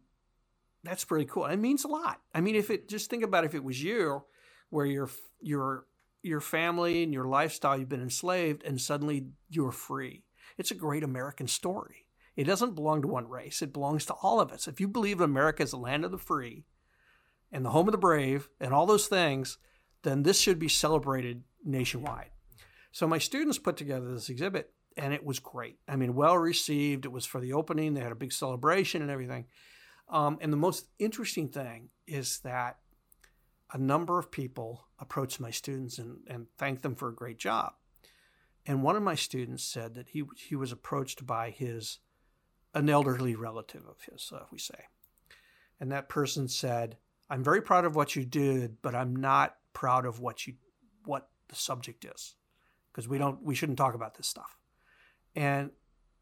that's 0.85 1.05
pretty 1.05 1.27
cool. 1.27 1.47
It 1.47 1.57
means 1.59 1.85
a 1.85 1.89
lot. 1.89 2.21
I 2.33 2.41
mean, 2.41 2.55
if 2.55 2.71
it 2.71 2.89
just 2.89 3.11
think 3.11 3.25
about 3.25 3.45
if 3.45 3.55
it 3.55 3.65
was 3.65 3.83
you, 3.83 4.23
where 4.71 4.87
you're 4.87 5.11
you're 5.41 5.85
your 6.29 6.41
family 6.41 7.03
and 7.03 7.13
your 7.13 7.27
lifestyle, 7.27 7.79
you've 7.79 7.89
been 7.89 8.03
enslaved, 8.03 8.63
and 8.65 8.81
suddenly 8.81 9.27
you're 9.49 9.73
free. 9.73 10.25
It's 10.57 10.71
a 10.71 10.77
great 10.77 11.03
American 11.03 11.49
story. 11.49 12.07
It 12.37 12.45
doesn't 12.45 12.75
belong 12.75 13.03
to 13.03 13.09
one 13.09 13.29
race, 13.29 13.63
it 13.63 13.73
belongs 13.73 14.05
to 14.07 14.15
all 14.15 14.41
of 14.41 14.53
us. 14.53 14.69
If 14.69 14.81
you 14.81 14.87
believe 14.87 15.21
America 15.21 15.63
is 15.63 15.73
the 15.73 15.77
land 15.77 16.05
of 16.05 16.13
the 16.13 16.19
free 16.19 16.65
and 17.51 17.65
the 17.65 17.71
home 17.71 17.89
of 17.89 17.93
the 17.93 17.99
brave 17.99 18.49
and 18.61 18.73
all 18.73 18.87
those 18.87 19.09
things, 19.09 19.59
then 20.03 20.23
this 20.23 20.41
should 20.41 20.59
be 20.59 20.69
celebrated 20.69 21.43
nationwide. 21.65 22.31
So 22.93 23.09
my 23.09 23.19
students 23.19 23.59
put 23.59 23.77
together 23.77 24.13
this 24.13 24.29
exhibit 24.29 24.73
and 24.97 25.13
it 25.13 25.25
was 25.25 25.39
great. 25.39 25.79
I 25.89 25.97
mean, 25.97 26.15
well 26.15 26.37
received. 26.37 27.05
It 27.05 27.13
was 27.13 27.27
for 27.27 27.41
the 27.41 27.53
opening, 27.53 27.95
they 27.95 28.01
had 28.01 28.13
a 28.13 28.17
big 28.17 28.33
celebration 28.33 29.03
and 29.03 29.11
everything. 29.11 29.47
Um, 30.09 30.39
and 30.41 30.53
the 30.53 30.57
most 30.57 30.87
interesting 30.99 31.49
thing 31.49 31.91
is 32.07 32.41
that 32.41 32.79
a 33.73 33.79
number 33.79 34.19
of 34.19 34.31
people 34.31 34.87
approached 34.99 35.41
my 35.41 35.51
students 35.51 35.99
and, 35.99 36.19
and 36.27 36.47
thanked 36.57 36.83
them 36.83 36.95
for 36.95 37.09
a 37.09 37.15
great 37.15 37.39
job. 37.39 37.75
And 38.67 38.83
one 38.83 38.97
of 38.97 39.03
my 39.03 39.15
students 39.15 39.65
said 39.65 39.95
that 39.95 40.11
he, 40.11 40.25
he 40.37 40.57
was 40.57 40.73
approached 40.73 41.27
by 41.27 41.51
his, 41.51 41.99
an 42.75 42.89
elderly 42.91 43.35
relative 43.35 43.83
of 43.89 43.97
his, 44.11 44.31
uh, 44.35 44.45
we 44.51 44.59
say. 44.59 44.87
And 45.81 45.91
that 45.93 46.09
person 46.09 46.49
said, 46.49 46.97
I'm 47.31 47.45
very 47.45 47.63
proud 47.63 47.85
of 47.85 47.97
what 47.97 48.17
you 48.17 48.25
did, 48.25 48.83
but 48.83 48.95
I'm 48.95 49.15
not 49.15 49.57
proud 49.73 50.07
of 50.07 50.21
what 50.21 50.47
you, 50.47 50.55
what 51.05 51.29
the 51.49 51.55
subject 51.55 52.05
is. 52.05 52.35
Because 52.91 53.09
we 53.09 53.19
don't, 53.19 53.43
we 53.43 53.55
shouldn't 53.55 53.79
talk 53.79 53.95
about 53.95 54.17
this 54.17 54.27
stuff. 54.27 54.59
And 55.37 55.71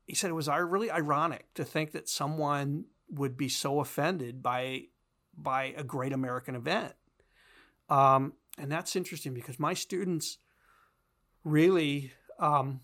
he 0.07 0.15
said 0.15 0.31
it 0.31 0.35
was 0.35 0.49
really 0.49 0.91
ironic 0.91 1.53
to 1.55 1.65
think 1.65 1.93
that 1.93 2.09
someone 2.09 2.85
would 3.09 3.37
be 3.37 3.49
so 3.49 3.81
offended 3.81 4.43
by 4.43 4.83
by 5.37 5.75
a 5.77 5.85
great 5.85 6.13
American 6.13 6.55
event. 6.55 6.95
Um, 7.89 8.35
and 8.59 8.71
that's 8.71 8.97
interesting 8.97 9.35
because 9.35 9.59
my 9.59 9.75
students 9.75 10.39
really, 11.45 12.13
um, 12.39 12.81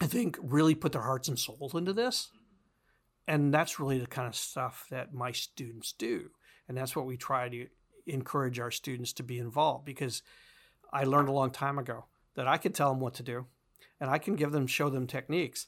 I 0.00 0.06
think, 0.06 0.38
really 0.42 0.74
put 0.74 0.92
their 0.92 1.02
hearts 1.02 1.28
and 1.28 1.38
souls 1.38 1.74
into 1.74 1.92
this. 1.92 2.30
And 3.26 3.54
that's 3.54 3.80
really 3.80 3.98
the 3.98 4.06
kind 4.06 4.28
of 4.28 4.34
stuff 4.34 4.86
that 4.90 5.14
my 5.14 5.32
students 5.32 5.92
do. 5.92 6.30
And 6.68 6.76
that's 6.76 6.94
what 6.94 7.06
we 7.06 7.16
try 7.16 7.48
to 7.48 7.66
encourage 8.06 8.60
our 8.60 8.70
students 8.70 9.12
to 9.14 9.22
be 9.22 9.38
involved 9.38 9.84
because 9.84 10.22
I 10.92 11.04
learned 11.04 11.28
a 11.28 11.32
long 11.32 11.50
time 11.50 11.78
ago 11.78 12.04
that 12.34 12.46
I 12.46 12.58
can 12.58 12.72
tell 12.72 12.90
them 12.90 13.00
what 13.00 13.14
to 13.14 13.22
do 13.22 13.46
and 14.00 14.10
I 14.10 14.18
can 14.18 14.36
give 14.36 14.52
them, 14.52 14.66
show 14.66 14.90
them 14.90 15.06
techniques 15.06 15.66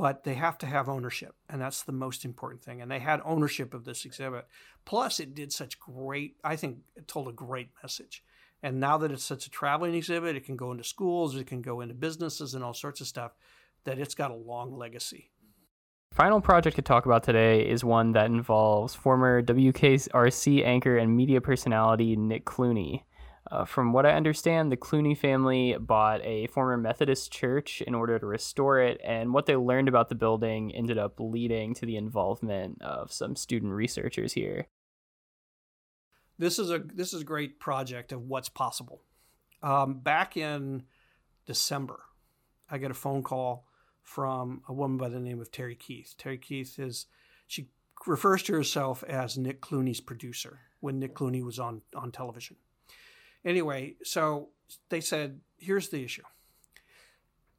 but 0.00 0.24
they 0.24 0.34
have 0.34 0.56
to 0.56 0.66
have 0.66 0.88
ownership 0.88 1.34
and 1.48 1.60
that's 1.60 1.82
the 1.82 1.92
most 1.92 2.24
important 2.24 2.62
thing 2.62 2.80
and 2.80 2.90
they 2.90 2.98
had 2.98 3.20
ownership 3.24 3.74
of 3.74 3.84
this 3.84 4.04
exhibit. 4.04 4.46
Plus 4.84 5.20
it 5.20 5.34
did 5.34 5.52
such 5.52 5.78
great 5.78 6.36
i 6.42 6.56
think 6.56 6.78
it 6.96 7.06
told 7.06 7.28
a 7.28 7.32
great 7.32 7.68
message. 7.82 8.24
And 8.62 8.78
now 8.78 8.98
that 8.98 9.10
it's 9.10 9.24
such 9.24 9.46
a 9.46 9.50
traveling 9.50 9.94
exhibit 9.94 10.36
it 10.36 10.46
can 10.46 10.56
go 10.56 10.70
into 10.70 10.84
schools 10.84 11.36
it 11.36 11.46
can 11.46 11.62
go 11.62 11.80
into 11.82 11.94
businesses 11.94 12.54
and 12.54 12.64
all 12.64 12.74
sorts 12.74 13.00
of 13.00 13.06
stuff 13.06 13.32
that 13.84 13.98
it's 13.98 14.14
got 14.14 14.30
a 14.30 14.34
long 14.34 14.74
legacy. 14.76 15.30
Final 16.12 16.40
project 16.40 16.76
to 16.76 16.82
talk 16.82 17.06
about 17.06 17.22
today 17.22 17.68
is 17.68 17.84
one 17.84 18.12
that 18.12 18.26
involves 18.26 18.94
former 18.94 19.42
WKRC 19.42 20.64
anchor 20.64 20.96
and 20.96 21.16
media 21.16 21.40
personality 21.40 22.16
Nick 22.16 22.44
Clooney. 22.46 23.02
Uh, 23.50 23.64
from 23.64 23.92
what 23.92 24.04
I 24.04 24.12
understand, 24.12 24.70
the 24.70 24.76
Clooney 24.76 25.16
family 25.16 25.76
bought 25.78 26.20
a 26.24 26.46
former 26.48 26.76
Methodist 26.76 27.32
church 27.32 27.80
in 27.80 27.94
order 27.94 28.18
to 28.18 28.26
restore 28.26 28.80
it, 28.80 29.00
and 29.02 29.32
what 29.32 29.46
they 29.46 29.56
learned 29.56 29.88
about 29.88 30.08
the 30.08 30.14
building 30.14 30.74
ended 30.74 30.98
up 30.98 31.14
leading 31.18 31.74
to 31.74 31.86
the 31.86 31.96
involvement 31.96 32.80
of 32.82 33.12
some 33.12 33.34
student 33.34 33.72
researchers 33.72 34.34
here. 34.34 34.66
This 36.38 36.58
is 36.58 36.70
a 36.70 36.78
this 36.78 37.12
is 37.12 37.22
a 37.22 37.24
great 37.24 37.60
project 37.60 38.12
of 38.12 38.22
what's 38.22 38.48
possible. 38.48 39.02
Um, 39.62 40.00
back 40.00 40.36
in 40.36 40.84
December, 41.46 42.00
I 42.70 42.78
get 42.78 42.90
a 42.90 42.94
phone 42.94 43.22
call 43.22 43.66
from 44.02 44.62
a 44.68 44.72
woman 44.72 44.96
by 44.96 45.08
the 45.08 45.20
name 45.20 45.40
of 45.40 45.50
Terry 45.50 45.74
Keith. 45.74 46.14
Terry 46.16 46.38
Keith 46.38 46.78
is 46.78 47.06
she 47.46 47.68
refers 48.06 48.42
to 48.44 48.52
herself 48.52 49.02
as 49.04 49.36
Nick 49.36 49.60
Clooney's 49.60 50.00
producer 50.00 50.60
when 50.80 50.98
Nick 50.98 51.14
Clooney 51.14 51.42
was 51.42 51.58
on 51.58 51.82
on 51.94 52.12
television 52.12 52.56
Anyway, 53.44 53.96
so 54.02 54.48
they 54.88 55.00
said, 55.00 55.40
here's 55.58 55.88
the 55.88 56.04
issue. 56.04 56.22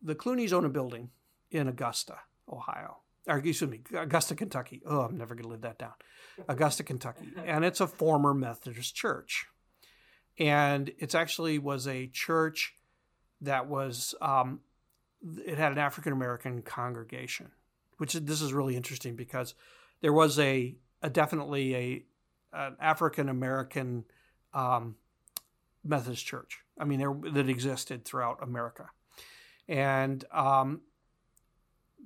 The 0.02 0.16
Clooneys 0.16 0.54
own 0.54 0.66
a 0.66 0.70
building 0.70 1.10
in 1.50 1.68
Augusta, 1.68 2.18
Ohio. 2.52 2.98
Or 3.28 3.38
excuse 3.38 3.70
me, 3.70 3.82
Augusta, 3.96 4.36
Kentucky. 4.36 4.82
Oh, 4.86 5.02
I'm 5.02 5.18
never 5.18 5.36
going 5.36 5.44
to 5.44 5.50
live 5.50 5.62
that 5.62 5.78
down. 5.78 5.94
Augusta, 6.48 6.84
Kentucky. 6.84 7.28
And 7.46 7.64
it's 7.64 7.82
a 7.82 7.88
former 7.88 8.34
Methodist 8.34 8.96
church. 8.96 9.46
And 10.40 10.92
it 10.98 11.14
actually 11.14 11.60
was 11.60 11.88
a 11.88 12.08
church 12.08 12.74
that 13.42 13.68
was, 13.68 14.16
um, 14.22 14.62
it 15.46 15.58
had 15.58 15.72
an 15.72 15.78
African 15.78 16.14
American 16.14 16.62
congregation, 16.62 17.52
which 17.98 18.14
this 18.14 18.42
is 18.42 18.54
really 18.54 18.76
interesting 18.76 19.16
because 19.16 19.54
there 20.02 20.14
was 20.14 20.40
a, 20.40 20.76
a 21.04 21.10
definitely 21.10 21.76
a, 21.76 22.06
an 22.54 22.78
African 22.80 23.30
American 23.30 24.06
um, 24.54 24.96
Methodist 25.84 26.26
Church. 26.26 26.60
I 26.80 26.86
mean, 26.86 27.00
there, 27.00 27.14
that 27.34 27.50
existed 27.50 28.06
throughout 28.06 28.42
America. 28.42 28.90
And 29.68 30.24
um, 30.32 30.82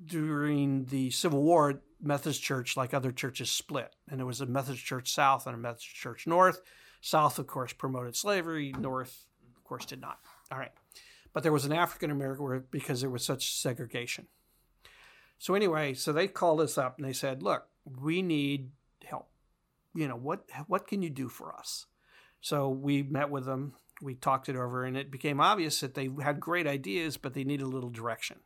during 0.06 0.86
the 0.86 1.12
Civil 1.12 1.44
War, 1.44 1.82
Methodist 2.02 2.44
Church, 2.44 2.78
like 2.78 2.94
other 2.94 3.12
churches, 3.12 3.50
split. 3.50 3.96
And 4.10 4.20
there 4.20 4.26
was 4.26 4.42
a 4.42 4.46
Methodist 4.46 4.86
Church 4.86 5.12
South 5.12 5.48
and 5.48 5.56
a 5.56 5.60
Methodist 5.60 5.96
Church 5.96 6.28
North. 6.28 6.62
South, 7.02 7.40
of 7.40 7.48
course, 7.48 7.74
promoted 7.74 8.16
slavery. 8.16 8.74
North, 8.78 9.26
of 9.56 9.64
course, 9.64 9.86
did 9.86 10.02
not. 10.02 10.20
All 10.52 10.58
right. 10.58 10.72
But 11.34 11.44
there 11.44 11.52
was 11.52 11.66
an 11.66 11.74
African 11.74 12.12
American 12.12 12.64
because 12.72 13.02
there 13.02 13.10
was 13.10 13.26
such 13.26 13.56
segregation. 13.56 14.28
So 15.38 15.54
anyway, 15.54 15.94
so 15.94 16.14
they 16.14 16.28
called 16.28 16.62
us 16.62 16.78
up 16.78 16.98
and 16.98 17.06
they 17.06 17.14
said, 17.14 17.44
"Look, 17.44 17.68
we 17.84 18.22
need 18.22 18.72
help. 19.04 19.30
You 19.94 20.08
know 20.08 20.16
what? 20.16 20.50
What 20.68 20.88
can 20.88 21.02
you 21.02 21.10
do 21.10 21.28
for 21.28 21.54
us?" 21.54 21.88
So 22.46 22.70
we 22.70 23.02
met 23.02 23.32
with 23.32 23.46
them, 23.46 23.74
we 24.04 24.14
talked 24.14 24.50
it 24.50 24.56
over, 24.56 24.84
and 24.84 24.96
it 24.96 25.10
became 25.10 25.42
obvious 25.42 25.80
that 25.80 25.96
they 25.96 26.12
had 26.22 26.40
great 26.40 26.68
ideas, 26.68 27.18
but 27.18 27.34
they 27.34 27.44
needed 27.44 27.64
a 27.64 27.68
little 27.68 27.90
direction. 27.90 28.38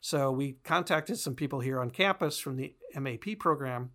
So 0.00 0.30
we 0.30 0.58
contacted 0.62 1.18
some 1.18 1.34
people 1.34 1.58
here 1.58 1.80
on 1.80 1.90
campus 1.90 2.38
from 2.38 2.54
the 2.54 2.72
MAP 2.94 3.36
program, 3.40 3.90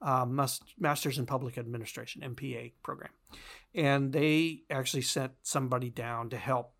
um, 0.00 0.40
Masters 0.78 1.18
in 1.18 1.26
Public 1.26 1.58
Administration, 1.58 2.22
MPA 2.22 2.72
program. 2.82 3.10
And 3.74 4.10
they 4.10 4.62
actually 4.70 5.02
sent 5.02 5.32
somebody 5.42 5.90
down 5.90 6.30
to 6.30 6.38
help 6.38 6.72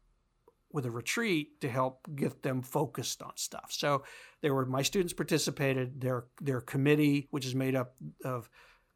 with 0.72 0.86
a 0.86 0.90
retreat 0.90 1.60
to 1.60 1.68
help 1.68 2.08
get 2.14 2.42
them 2.42 2.62
focused 2.62 3.22
on 3.22 3.32
stuff. 3.36 3.66
So 3.68 4.02
there 4.40 4.54
were 4.54 4.64
my 4.64 4.80
students 4.80 5.12
participated, 5.12 6.00
their 6.00 6.24
their 6.40 6.62
committee, 6.62 7.28
which 7.32 7.44
is 7.44 7.54
made 7.54 7.76
up 7.76 7.96
of 8.24 8.48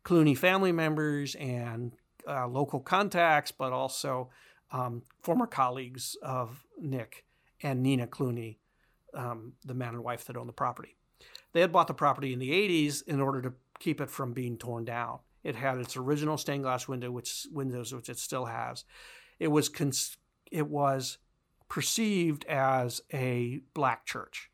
Clooney 0.02 0.34
family 0.34 0.72
members 0.72 1.34
and 1.34 1.92
uh, 2.28 2.46
local 2.46 2.80
contacts, 2.80 3.50
but 3.52 3.72
also 3.72 4.30
um, 4.72 5.02
former 5.22 5.46
colleagues 5.46 6.16
of 6.22 6.66
Nick 6.80 7.24
and 7.62 7.82
Nina 7.82 8.06
Clooney, 8.06 8.56
um, 9.14 9.54
the 9.64 9.74
man 9.74 9.94
and 9.94 10.04
wife 10.04 10.24
that 10.26 10.36
owned 10.36 10.48
the 10.48 10.54
property. 10.54 10.96
They 11.52 11.60
had 11.60 11.72
bought 11.72 11.88
the 11.88 11.94
property 11.94 12.32
in 12.32 12.38
the 12.38 12.50
80s 12.50 13.02
in 13.06 13.20
order 13.20 13.42
to 13.42 13.52
keep 13.78 14.00
it 14.00 14.10
from 14.10 14.32
being 14.32 14.56
torn 14.56 14.84
down. 14.84 15.18
It 15.42 15.56
had 15.56 15.78
its 15.78 15.96
original 15.96 16.36
stained 16.36 16.62
glass 16.62 16.86
window, 16.86 17.10
which 17.10 17.46
windows 17.50 17.92
which 17.92 18.08
it 18.08 18.18
still 18.18 18.44
has. 18.44 18.84
It 19.38 19.48
was 19.48 19.68
cons- 19.68 20.18
it 20.50 20.68
was 20.68 21.18
perceived 21.68 22.44
as 22.44 23.00
a 23.12 23.60
black 23.74 24.04
church, 24.04 24.50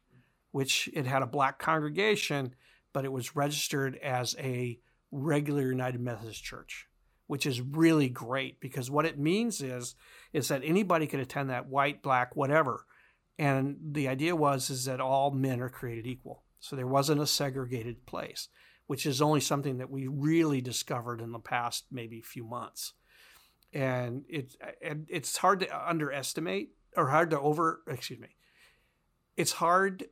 which 0.52 0.88
it 0.92 1.06
had 1.06 1.22
a 1.22 1.26
black 1.26 1.58
congregation, 1.58 2.54
but 2.92 3.04
it 3.04 3.12
was 3.12 3.34
registered 3.34 3.96
as 3.96 4.36
a 4.38 4.78
regular 5.10 5.62
United 5.62 6.00
Methodist 6.00 6.42
church 6.42 6.88
which 7.26 7.46
is 7.46 7.60
really 7.60 8.08
great 8.08 8.60
because 8.60 8.90
what 8.90 9.06
it 9.06 9.18
means 9.18 9.60
is 9.60 9.94
is 10.32 10.48
that 10.48 10.62
anybody 10.64 11.06
could 11.06 11.20
attend 11.20 11.50
that 11.50 11.68
white 11.68 12.02
black 12.02 12.36
whatever. 12.36 12.86
And 13.38 13.76
the 13.92 14.08
idea 14.08 14.34
was 14.34 14.70
is 14.70 14.86
that 14.86 15.00
all 15.00 15.30
men 15.30 15.60
are 15.60 15.68
created 15.68 16.06
equal. 16.06 16.42
So 16.60 16.74
there 16.74 16.86
wasn't 16.86 17.20
a 17.20 17.26
segregated 17.26 18.06
place 18.06 18.48
which 18.86 19.04
is 19.06 19.20
only 19.20 19.40
something 19.40 19.78
that 19.78 19.90
we 19.90 20.06
really 20.06 20.60
discovered 20.60 21.20
in 21.20 21.32
the 21.32 21.38
past 21.38 21.86
maybe 21.90 22.20
few 22.20 22.44
months. 22.44 22.92
And 23.72 24.24
it, 24.28 24.54
it's 25.08 25.36
hard 25.36 25.60
to 25.60 25.88
underestimate 25.88 26.70
or 26.96 27.08
hard 27.08 27.30
to 27.30 27.40
over 27.40 27.82
excuse 27.88 28.18
me 28.18 28.36
it's 29.36 29.52
hard 29.52 30.06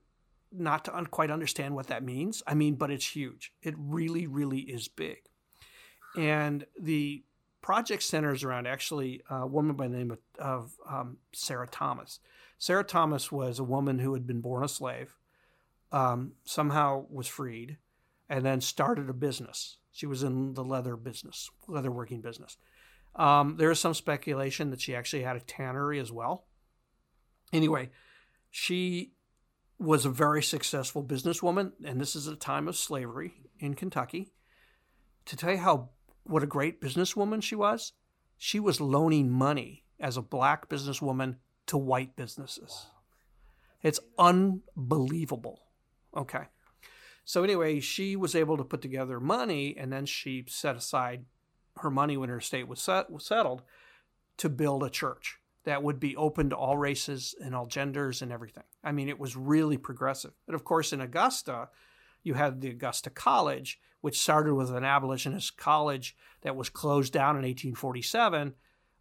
not 0.53 0.85
to 0.85 0.95
un- 0.95 1.07
quite 1.07 1.31
understand 1.31 1.75
what 1.75 1.87
that 1.87 2.05
means. 2.05 2.43
I 2.47 2.55
mean 2.55 2.75
but 2.75 2.91
it's 2.91 3.09
huge. 3.09 3.53
It 3.63 3.75
really 3.79 4.27
really 4.27 4.61
is 4.61 4.89
big 4.89 5.29
and 6.17 6.67
the 6.81 7.25
project 7.63 8.03
centers 8.03 8.45
around 8.45 8.67
actually 8.67 9.23
a 9.31 9.47
woman 9.47 9.75
by 9.75 9.89
the 9.89 9.97
name 9.97 10.11
of, 10.11 10.19
of 10.39 10.73
um, 10.89 11.17
Sarah 11.33 11.67
Thomas. 11.67 12.21
Sarah 12.59 12.85
Thomas 12.85 13.33
was 13.33 13.59
a 13.59 13.65
woman 13.65 13.99
who 13.99 14.13
had 14.15 14.27
been 14.27 14.41
born 14.41 14.63
a 14.63 14.69
slave, 14.69 15.17
um, 15.93 16.33
somehow 16.45 17.07
was 17.11 17.27
freed, 17.27 17.79
and 18.29 18.45
then 18.45 18.61
started 18.61 19.09
a 19.09 19.15
business. 19.15 19.79
She 19.93 20.07
was 20.07 20.23
in 20.23 20.55
the 20.55 20.65
leather 20.65 20.97
business, 20.97 21.51
leather 21.69 21.91
working 21.91 22.21
business. 22.21 22.57
Um, 23.17 23.57
there 23.59 23.71
is 23.71 23.79
some 23.81 23.95
speculation 23.95 24.71
that 24.71 24.81
she 24.81 24.95
actually 24.95 25.23
had 25.23 25.37
a 25.37 25.41
tannery 25.41 26.01
as 26.01 26.11
well. 26.11 26.47
Anyway, 27.53 27.91
she 28.51 29.13
was 29.79 30.05
a 30.05 30.11
very 30.11 30.43
successful 30.43 31.03
businesswoman, 31.03 31.73
and 31.85 32.01
this 32.01 32.17
is 32.17 32.27
a 32.27 32.37
time 32.37 32.69
of 32.69 32.77
slavery 32.77 33.35
in 33.59 33.75
Kentucky. 33.75 34.33
To 35.27 35.37
tell 35.37 35.53
you 35.53 35.59
how 35.59 35.91
what 36.25 36.43
a 36.43 36.47
great 36.47 36.81
businesswoman 36.81 37.43
she 37.43 37.55
was, 37.55 37.93
she 38.37 38.59
was 38.59 38.81
loaning 38.81 39.31
money 39.31 39.85
as 40.01 40.17
a 40.17 40.23
black 40.23 40.69
businesswoman 40.69 41.37
to 41.67 41.77
white 41.77 42.17
businesses. 42.17 42.87
It's 43.83 44.01
unbelievable. 44.19 45.63
Okay. 46.17 46.45
So 47.25 47.43
anyway, 47.43 47.81
she 47.81 48.17
was 48.17 48.35
able 48.35 48.57
to 48.57 48.65
put 48.65 48.83
together 48.83 49.21
money, 49.21 49.77
and 49.79 49.93
then 49.93 50.07
she 50.07 50.45
set 50.49 50.77
aside 50.77 51.25
her 51.79 51.91
money 51.91 52.17
when 52.17 52.29
her 52.29 52.39
estate 52.39 52.69
was, 52.69 52.81
set, 52.81 53.11
was 53.11 53.25
settled 53.25 53.63
to 54.37 54.49
build 54.49 54.83
a 54.83 54.91
church 54.91 55.39
that 55.65 55.83
would 55.83 55.99
be 55.99 56.17
open 56.17 56.51
to 56.51 56.57
all 56.57 56.77
races 56.77 57.35
and 57.43 57.55
all 57.55 57.67
genders 57.67 58.21
and 58.21 58.31
everything. 58.31 58.65
I 58.83 58.93
mean, 58.93 59.09
it 59.09 59.19
was 59.19 59.37
really 59.37 59.79
progressive. 59.79 60.33
But 60.47 60.55
of 60.55 60.65
course, 60.65 60.93
in 60.93 61.01
Augusta, 61.01 61.69
you 62.25 62.35
had 62.35 62.61
the 62.61 62.71
Augusta 62.71 63.11
College, 63.11 63.79
which 64.01 64.21
started 64.21 64.55
with 64.55 64.71
an 64.71 64.85
abolitionist 64.85 65.57
college 65.57 66.17
that 66.43 66.57
was 66.57 66.69
closed 66.69 67.13
down 67.13 67.37
in 67.37 67.43
1847 67.43 68.55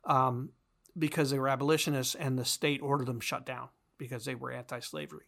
um, 0.06 0.50
because 0.98 1.32
they 1.32 1.40
were 1.40 1.48
abolitionists 1.48 2.16
and 2.16 2.38
the 2.38 2.46
state 2.46 2.82
ordered 2.82 3.08
them 3.08 3.20
shut 3.20 3.46
down 3.46 3.70
because 3.98 4.26
they 4.26 4.36
were 4.36 4.52
anti 4.52 4.80
slavery. 4.80 5.26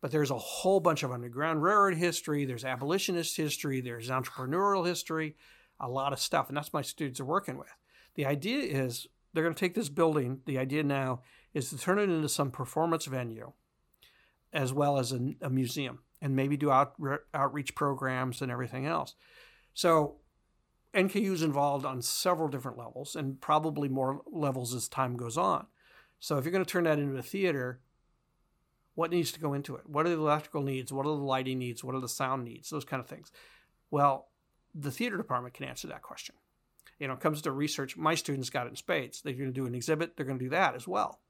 But 0.00 0.10
there's 0.10 0.30
a 0.30 0.38
whole 0.38 0.80
bunch 0.80 1.02
of 1.02 1.12
Underground 1.12 1.62
Railroad 1.62 1.94
history, 1.94 2.44
there's 2.44 2.64
abolitionist 2.64 3.36
history, 3.36 3.80
there's 3.80 4.10
entrepreneurial 4.10 4.86
history, 4.86 5.36
a 5.80 5.88
lot 5.88 6.12
of 6.12 6.20
stuff. 6.20 6.48
And 6.48 6.56
that's 6.56 6.72
what 6.72 6.80
my 6.80 6.82
students 6.82 7.20
are 7.20 7.24
working 7.24 7.58
with. 7.58 7.74
The 8.14 8.26
idea 8.26 8.58
is 8.60 9.06
they're 9.32 9.42
going 9.42 9.54
to 9.54 9.60
take 9.60 9.74
this 9.74 9.88
building. 9.88 10.40
The 10.46 10.58
idea 10.58 10.82
now 10.82 11.22
is 11.52 11.70
to 11.70 11.78
turn 11.78 11.98
it 11.98 12.04
into 12.04 12.28
some 12.28 12.50
performance 12.50 13.06
venue 13.06 13.52
as 14.52 14.72
well 14.72 14.98
as 14.98 15.12
a, 15.12 15.34
a 15.40 15.50
museum 15.50 16.00
and 16.24 16.34
maybe 16.34 16.56
do 16.56 16.70
out, 16.70 16.94
outreach 17.34 17.74
programs 17.74 18.40
and 18.40 18.50
everything 18.50 18.86
else. 18.86 19.14
So 19.74 20.16
NKU 20.94 21.32
is 21.32 21.42
involved 21.42 21.84
on 21.84 22.00
several 22.00 22.48
different 22.48 22.78
levels 22.78 23.14
and 23.14 23.38
probably 23.38 23.90
more 23.90 24.22
levels 24.26 24.74
as 24.74 24.88
time 24.88 25.18
goes 25.18 25.36
on. 25.36 25.66
So 26.20 26.38
if 26.38 26.44
you're 26.44 26.52
going 26.52 26.64
to 26.64 26.70
turn 26.70 26.84
that 26.84 26.98
into 26.98 27.18
a 27.18 27.22
theater, 27.22 27.80
what 28.94 29.10
needs 29.10 29.32
to 29.32 29.40
go 29.40 29.52
into 29.52 29.76
it? 29.76 29.82
What 29.86 30.06
are 30.06 30.08
the 30.08 30.14
electrical 30.14 30.62
needs? 30.62 30.90
What 30.90 31.04
are 31.04 31.14
the 31.14 31.22
lighting 31.22 31.58
needs? 31.58 31.84
What 31.84 31.94
are 31.94 32.00
the 32.00 32.08
sound 32.08 32.44
needs? 32.44 32.70
Those 32.70 32.86
kind 32.86 33.00
of 33.00 33.06
things. 33.06 33.30
Well, 33.90 34.28
the 34.74 34.90
theater 34.90 35.18
department 35.18 35.52
can 35.52 35.66
answer 35.66 35.88
that 35.88 36.00
question. 36.00 36.36
You 36.98 37.08
know, 37.08 37.14
it 37.14 37.20
comes 37.20 37.42
to 37.42 37.52
research. 37.52 37.98
My 37.98 38.14
students 38.14 38.48
got 38.48 38.66
it 38.66 38.70
in 38.70 38.76
spades. 38.76 39.20
They're 39.20 39.34
going 39.34 39.52
to 39.52 39.52
do 39.52 39.66
an 39.66 39.74
exhibit. 39.74 40.16
They're 40.16 40.24
going 40.24 40.38
to 40.38 40.44
do 40.44 40.50
that 40.50 40.74
as 40.74 40.88
well. 40.88 41.20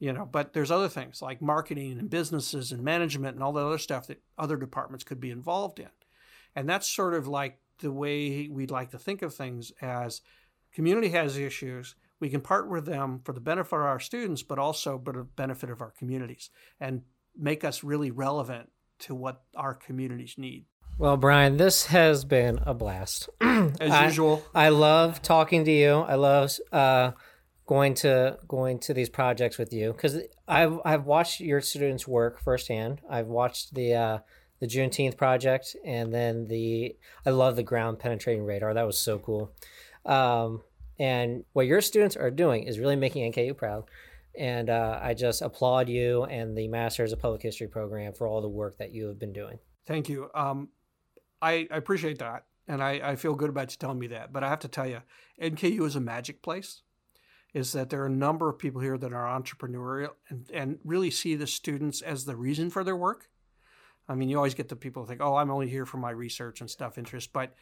You 0.00 0.14
know, 0.14 0.24
but 0.24 0.54
there's 0.54 0.70
other 0.70 0.88
things 0.88 1.20
like 1.20 1.42
marketing 1.42 1.98
and 1.98 2.08
businesses 2.08 2.72
and 2.72 2.82
management 2.82 3.34
and 3.34 3.44
all 3.44 3.52
the 3.52 3.64
other 3.64 3.78
stuff 3.78 4.06
that 4.06 4.22
other 4.38 4.56
departments 4.56 5.04
could 5.04 5.20
be 5.20 5.30
involved 5.30 5.78
in. 5.78 5.90
And 6.56 6.68
that's 6.68 6.90
sort 6.90 7.14
of 7.14 7.28
like 7.28 7.58
the 7.80 7.92
way 7.92 8.48
we'd 8.50 8.70
like 8.70 8.90
to 8.90 8.98
think 8.98 9.20
of 9.20 9.34
things 9.34 9.72
as 9.82 10.22
community 10.72 11.10
has 11.10 11.36
issues. 11.36 11.94
We 12.18 12.30
can 12.30 12.40
partner 12.40 12.72
with 12.72 12.86
them 12.86 13.20
for 13.24 13.34
the 13.34 13.40
benefit 13.40 13.76
of 13.76 13.82
our 13.82 14.00
students, 14.00 14.42
but 14.42 14.58
also 14.58 15.00
for 15.04 15.12
the 15.12 15.24
benefit 15.24 15.70
of 15.70 15.82
our 15.82 15.90
communities 15.90 16.48
and 16.80 17.02
make 17.36 17.62
us 17.62 17.84
really 17.84 18.10
relevant 18.10 18.70
to 19.00 19.14
what 19.14 19.42
our 19.54 19.74
communities 19.74 20.34
need. 20.38 20.64
Well, 20.98 21.16
Brian, 21.16 21.56
this 21.56 21.86
has 21.86 22.24
been 22.26 22.58
a 22.66 22.74
blast. 22.74 23.30
As 23.40 23.80
I, 23.80 24.06
usual. 24.06 24.44
I 24.54 24.68
love 24.68 25.22
talking 25.22 25.64
to 25.64 25.70
you. 25.70 25.94
I 25.94 26.16
love 26.16 26.52
uh, 26.72 27.12
going 27.70 27.94
to 27.94 28.36
going 28.48 28.80
to 28.80 28.92
these 28.92 29.08
projects 29.08 29.56
with 29.56 29.72
you 29.72 29.92
because 29.92 30.18
I've 30.48 30.80
I've 30.84 31.04
watched 31.04 31.38
your 31.38 31.60
students 31.60 32.06
work 32.06 32.40
firsthand. 32.40 33.00
I've 33.08 33.28
watched 33.28 33.74
the 33.74 33.94
uh, 33.94 34.18
the 34.58 34.66
Juneteenth 34.66 35.16
project, 35.16 35.76
and 35.84 36.12
then 36.12 36.48
the 36.48 36.96
I 37.24 37.30
love 37.30 37.54
the 37.54 37.62
ground 37.62 38.00
penetrating 38.00 38.44
radar. 38.44 38.74
That 38.74 38.86
was 38.86 38.98
so 38.98 39.20
cool. 39.20 39.52
Um, 40.04 40.62
and 40.98 41.44
what 41.52 41.68
your 41.68 41.80
students 41.80 42.16
are 42.16 42.32
doing 42.32 42.64
is 42.64 42.80
really 42.80 42.96
making 42.96 43.32
NKU 43.32 43.56
proud. 43.56 43.84
And 44.36 44.68
uh, 44.68 44.98
I 45.00 45.14
just 45.14 45.40
applaud 45.40 45.88
you 45.88 46.24
and 46.24 46.58
the 46.58 46.66
Masters 46.66 47.12
of 47.12 47.20
Public 47.20 47.42
History 47.42 47.68
program 47.68 48.14
for 48.14 48.26
all 48.26 48.42
the 48.42 48.48
work 48.48 48.78
that 48.78 48.90
you 48.90 49.06
have 49.06 49.18
been 49.18 49.32
doing. 49.32 49.60
Thank 49.86 50.08
you. 50.08 50.28
Um, 50.34 50.70
I, 51.40 51.68
I 51.70 51.76
appreciate 51.76 52.18
that. 52.18 52.46
And 52.68 52.82
I, 52.82 53.00
I 53.02 53.16
feel 53.16 53.34
good 53.34 53.50
about 53.50 53.70
you 53.72 53.76
telling 53.78 53.98
me 53.98 54.08
that. 54.08 54.32
But 54.32 54.44
I 54.44 54.48
have 54.48 54.60
to 54.60 54.68
tell 54.68 54.86
you, 54.86 55.02
NKU 55.40 55.84
is 55.86 55.96
a 55.96 56.00
magic 56.00 56.42
place. 56.42 56.82
Is 57.52 57.72
that 57.72 57.90
there 57.90 58.02
are 58.02 58.06
a 58.06 58.10
number 58.10 58.48
of 58.48 58.58
people 58.58 58.80
here 58.80 58.96
that 58.96 59.12
are 59.12 59.40
entrepreneurial 59.40 60.10
and, 60.28 60.48
and 60.52 60.78
really 60.84 61.10
see 61.10 61.34
the 61.34 61.46
students 61.46 62.00
as 62.00 62.24
the 62.24 62.36
reason 62.36 62.70
for 62.70 62.84
their 62.84 62.96
work. 62.96 63.28
I 64.08 64.14
mean, 64.14 64.28
you 64.28 64.36
always 64.36 64.54
get 64.54 64.68
the 64.68 64.76
people 64.76 65.02
who 65.02 65.08
think, 65.08 65.20
oh, 65.20 65.36
I'm 65.36 65.50
only 65.50 65.68
here 65.68 65.86
for 65.86 65.96
my 65.96 66.10
research 66.10 66.60
and 66.60 66.70
stuff 66.70 66.98
interest. 66.98 67.32
But 67.32 67.54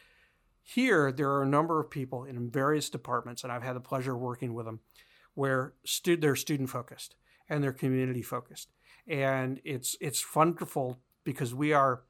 here, 0.61 1.11
there 1.11 1.29
are 1.31 1.43
a 1.43 1.47
number 1.47 1.79
of 1.79 1.89
people 1.89 2.23
in 2.23 2.49
various 2.49 2.89
departments, 2.89 3.43
and 3.43 3.51
I've 3.51 3.63
had 3.63 3.75
the 3.75 3.81
pleasure 3.81 4.13
of 4.13 4.19
working 4.19 4.53
with 4.53 4.65
them, 4.65 4.79
where 5.33 5.73
stu- 5.83 6.17
they're 6.17 6.35
student 6.35 6.69
focused 6.69 7.15
and 7.47 7.63
they're 7.63 7.71
community 7.73 8.21
focused. 8.21 8.69
And 9.07 9.59
it's 9.63 9.95
it's 9.99 10.35
wonderful 10.35 10.99
because 11.23 11.53
we 11.53 11.73
are 11.73 12.03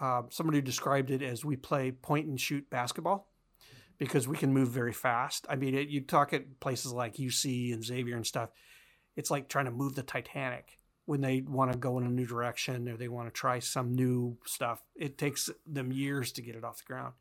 uh, 0.00 0.22
somebody 0.30 0.60
described 0.60 1.10
it 1.10 1.22
as 1.22 1.44
we 1.44 1.56
play 1.56 1.92
point 1.92 2.26
and 2.26 2.40
shoot 2.40 2.68
basketball 2.68 3.28
because 3.98 4.26
we 4.26 4.36
can 4.36 4.52
move 4.52 4.68
very 4.68 4.92
fast. 4.92 5.46
I 5.48 5.56
mean, 5.56 5.74
it, 5.74 5.88
you 5.88 6.00
talk 6.00 6.32
at 6.32 6.60
places 6.60 6.92
like 6.92 7.16
UC 7.16 7.72
and 7.72 7.84
Xavier 7.84 8.16
and 8.16 8.26
stuff, 8.26 8.50
it's 9.16 9.30
like 9.30 9.48
trying 9.48 9.66
to 9.66 9.70
move 9.70 9.94
the 9.94 10.02
Titanic 10.02 10.78
when 11.06 11.20
they 11.20 11.42
want 11.46 11.72
to 11.72 11.78
go 11.78 11.98
in 11.98 12.06
a 12.06 12.10
new 12.10 12.26
direction 12.26 12.88
or 12.88 12.96
they 12.96 13.08
want 13.08 13.28
to 13.28 13.32
try 13.32 13.58
some 13.58 13.94
new 13.94 14.38
stuff. 14.46 14.82
It 14.96 15.18
takes 15.18 15.50
them 15.66 15.92
years 15.92 16.32
to 16.32 16.42
get 16.42 16.56
it 16.56 16.64
off 16.64 16.78
the 16.78 16.84
ground. 16.92 17.14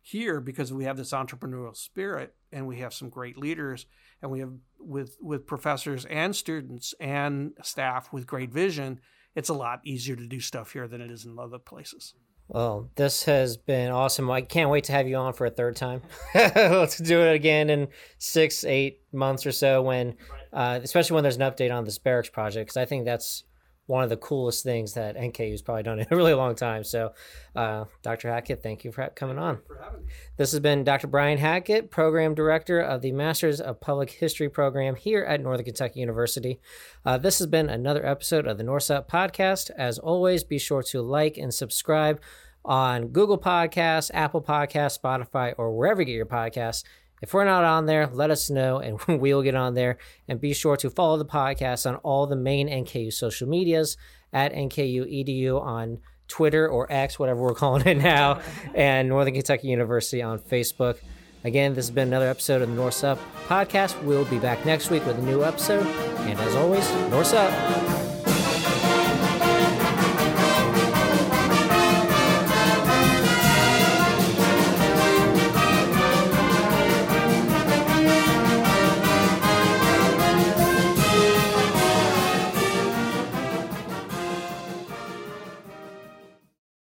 Here, 0.00 0.40
because 0.40 0.72
we 0.72 0.84
have 0.84 0.98
this 0.98 1.12
entrepreneurial 1.12 1.76
spirit 1.76 2.34
and 2.52 2.66
we 2.66 2.80
have 2.80 2.92
some 2.92 3.08
great 3.08 3.38
leaders 3.38 3.86
and 4.20 4.30
we 4.30 4.40
have 4.40 4.52
with 4.78 5.16
with 5.20 5.46
professors 5.46 6.04
and 6.04 6.36
students 6.36 6.94
and 7.00 7.52
staff 7.62 8.12
with 8.12 8.26
great 8.26 8.52
vision, 8.52 9.00
it's 9.34 9.48
a 9.48 9.54
lot 9.54 9.80
easier 9.84 10.14
to 10.14 10.26
do 10.26 10.40
stuff 10.40 10.72
here 10.72 10.86
than 10.86 11.00
it 11.00 11.10
is 11.10 11.24
in 11.24 11.38
other 11.38 11.58
places. 11.58 12.14
Well, 12.48 12.90
this 12.96 13.24
has 13.24 13.56
been 13.56 13.90
awesome. 13.90 14.30
I 14.30 14.42
can't 14.42 14.70
wait 14.70 14.84
to 14.84 14.92
have 14.92 15.08
you 15.08 15.16
on 15.16 15.32
for 15.32 15.46
a 15.46 15.50
third 15.50 15.76
time. 15.76 16.02
Let's 16.34 16.98
do 16.98 17.22
it 17.22 17.34
again 17.34 17.70
in 17.70 17.88
six, 18.18 18.64
eight 18.64 19.00
months 19.12 19.46
or 19.46 19.52
so, 19.52 19.82
when, 19.82 20.16
uh, 20.52 20.80
especially 20.82 21.14
when 21.14 21.22
there's 21.24 21.36
an 21.36 21.42
update 21.42 21.74
on 21.74 21.84
this 21.84 21.98
barracks 21.98 22.28
project, 22.28 22.66
because 22.66 22.76
I 22.76 22.84
think 22.84 23.06
that's 23.06 23.44
one 23.86 24.02
of 24.02 24.10
the 24.10 24.16
coolest 24.16 24.64
things 24.64 24.94
that 24.94 25.16
NKU's 25.16 25.62
probably 25.62 25.82
done 25.82 25.98
in 26.00 26.06
a 26.10 26.16
really 26.16 26.34
long 26.34 26.54
time. 26.54 26.84
So, 26.84 27.12
uh, 27.54 27.84
Dr. 28.02 28.30
Hackett, 28.30 28.62
thank 28.62 28.84
you 28.84 28.92
for 28.92 29.06
coming 29.14 29.38
on. 29.38 29.58
This 30.36 30.52
has 30.52 30.60
been 30.60 30.84
Dr. 30.84 31.06
Brian 31.06 31.38
Hackett, 31.38 31.90
Program 31.90 32.34
Director 32.34 32.80
of 32.80 33.02
the 33.02 33.12
Masters 33.12 33.60
of 33.60 33.80
Public 33.80 34.10
History 34.10 34.48
program 34.48 34.94
here 34.94 35.24
at 35.24 35.40
Northern 35.40 35.64
Kentucky 35.64 36.00
University. 36.00 36.60
Uh, 37.04 37.18
this 37.18 37.38
has 37.38 37.46
been 37.46 37.68
another 37.68 38.04
episode 38.04 38.46
of 38.46 38.58
the 38.58 38.64
Norse 38.64 38.90
Up 38.90 39.10
Podcast. 39.10 39.70
As 39.76 39.98
always, 39.98 40.44
be 40.44 40.58
sure 40.58 40.82
to 40.84 41.02
like 41.02 41.36
and 41.36 41.52
subscribe 41.52 42.20
on 42.64 43.08
Google 43.08 43.38
Podcasts, 43.38 44.10
Apple 44.14 44.40
Podcasts, 44.40 44.98
Spotify, 44.98 45.54
or 45.58 45.76
wherever 45.76 46.00
you 46.00 46.06
get 46.06 46.12
your 46.12 46.26
podcasts. 46.26 46.82
If 47.24 47.32
we're 47.32 47.46
not 47.46 47.64
on 47.64 47.86
there, 47.86 48.06
let 48.12 48.30
us 48.30 48.50
know 48.50 48.80
and 48.80 49.00
we'll 49.08 49.40
get 49.40 49.54
on 49.54 49.72
there. 49.72 49.96
And 50.28 50.38
be 50.38 50.52
sure 50.52 50.76
to 50.76 50.90
follow 50.90 51.16
the 51.16 51.24
podcast 51.24 51.88
on 51.88 51.96
all 51.96 52.26
the 52.26 52.36
main 52.36 52.68
NKU 52.68 53.10
social 53.14 53.48
medias 53.48 53.96
at 54.30 54.52
NKU 54.52 55.10
EDU 55.10 55.58
on 55.58 56.00
Twitter 56.28 56.68
or 56.68 56.86
X, 56.92 57.18
whatever 57.18 57.40
we're 57.40 57.54
calling 57.54 57.86
it 57.86 57.96
now, 57.96 58.42
and 58.74 59.08
Northern 59.08 59.32
Kentucky 59.32 59.68
University 59.68 60.20
on 60.20 60.38
Facebook. 60.38 60.98
Again, 61.44 61.74
this 61.74 61.86
has 61.86 61.94
been 61.94 62.08
another 62.08 62.28
episode 62.28 62.60
of 62.60 62.68
the 62.68 62.74
Norse 62.74 63.02
Up 63.02 63.18
podcast. 63.48 64.02
We'll 64.02 64.26
be 64.26 64.38
back 64.38 64.66
next 64.66 64.90
week 64.90 65.06
with 65.06 65.18
a 65.18 65.22
new 65.22 65.44
episode. 65.44 65.86
And 65.86 66.38
as 66.38 66.54
always, 66.56 66.90
Norse 67.10 67.32
Up. 67.32 68.13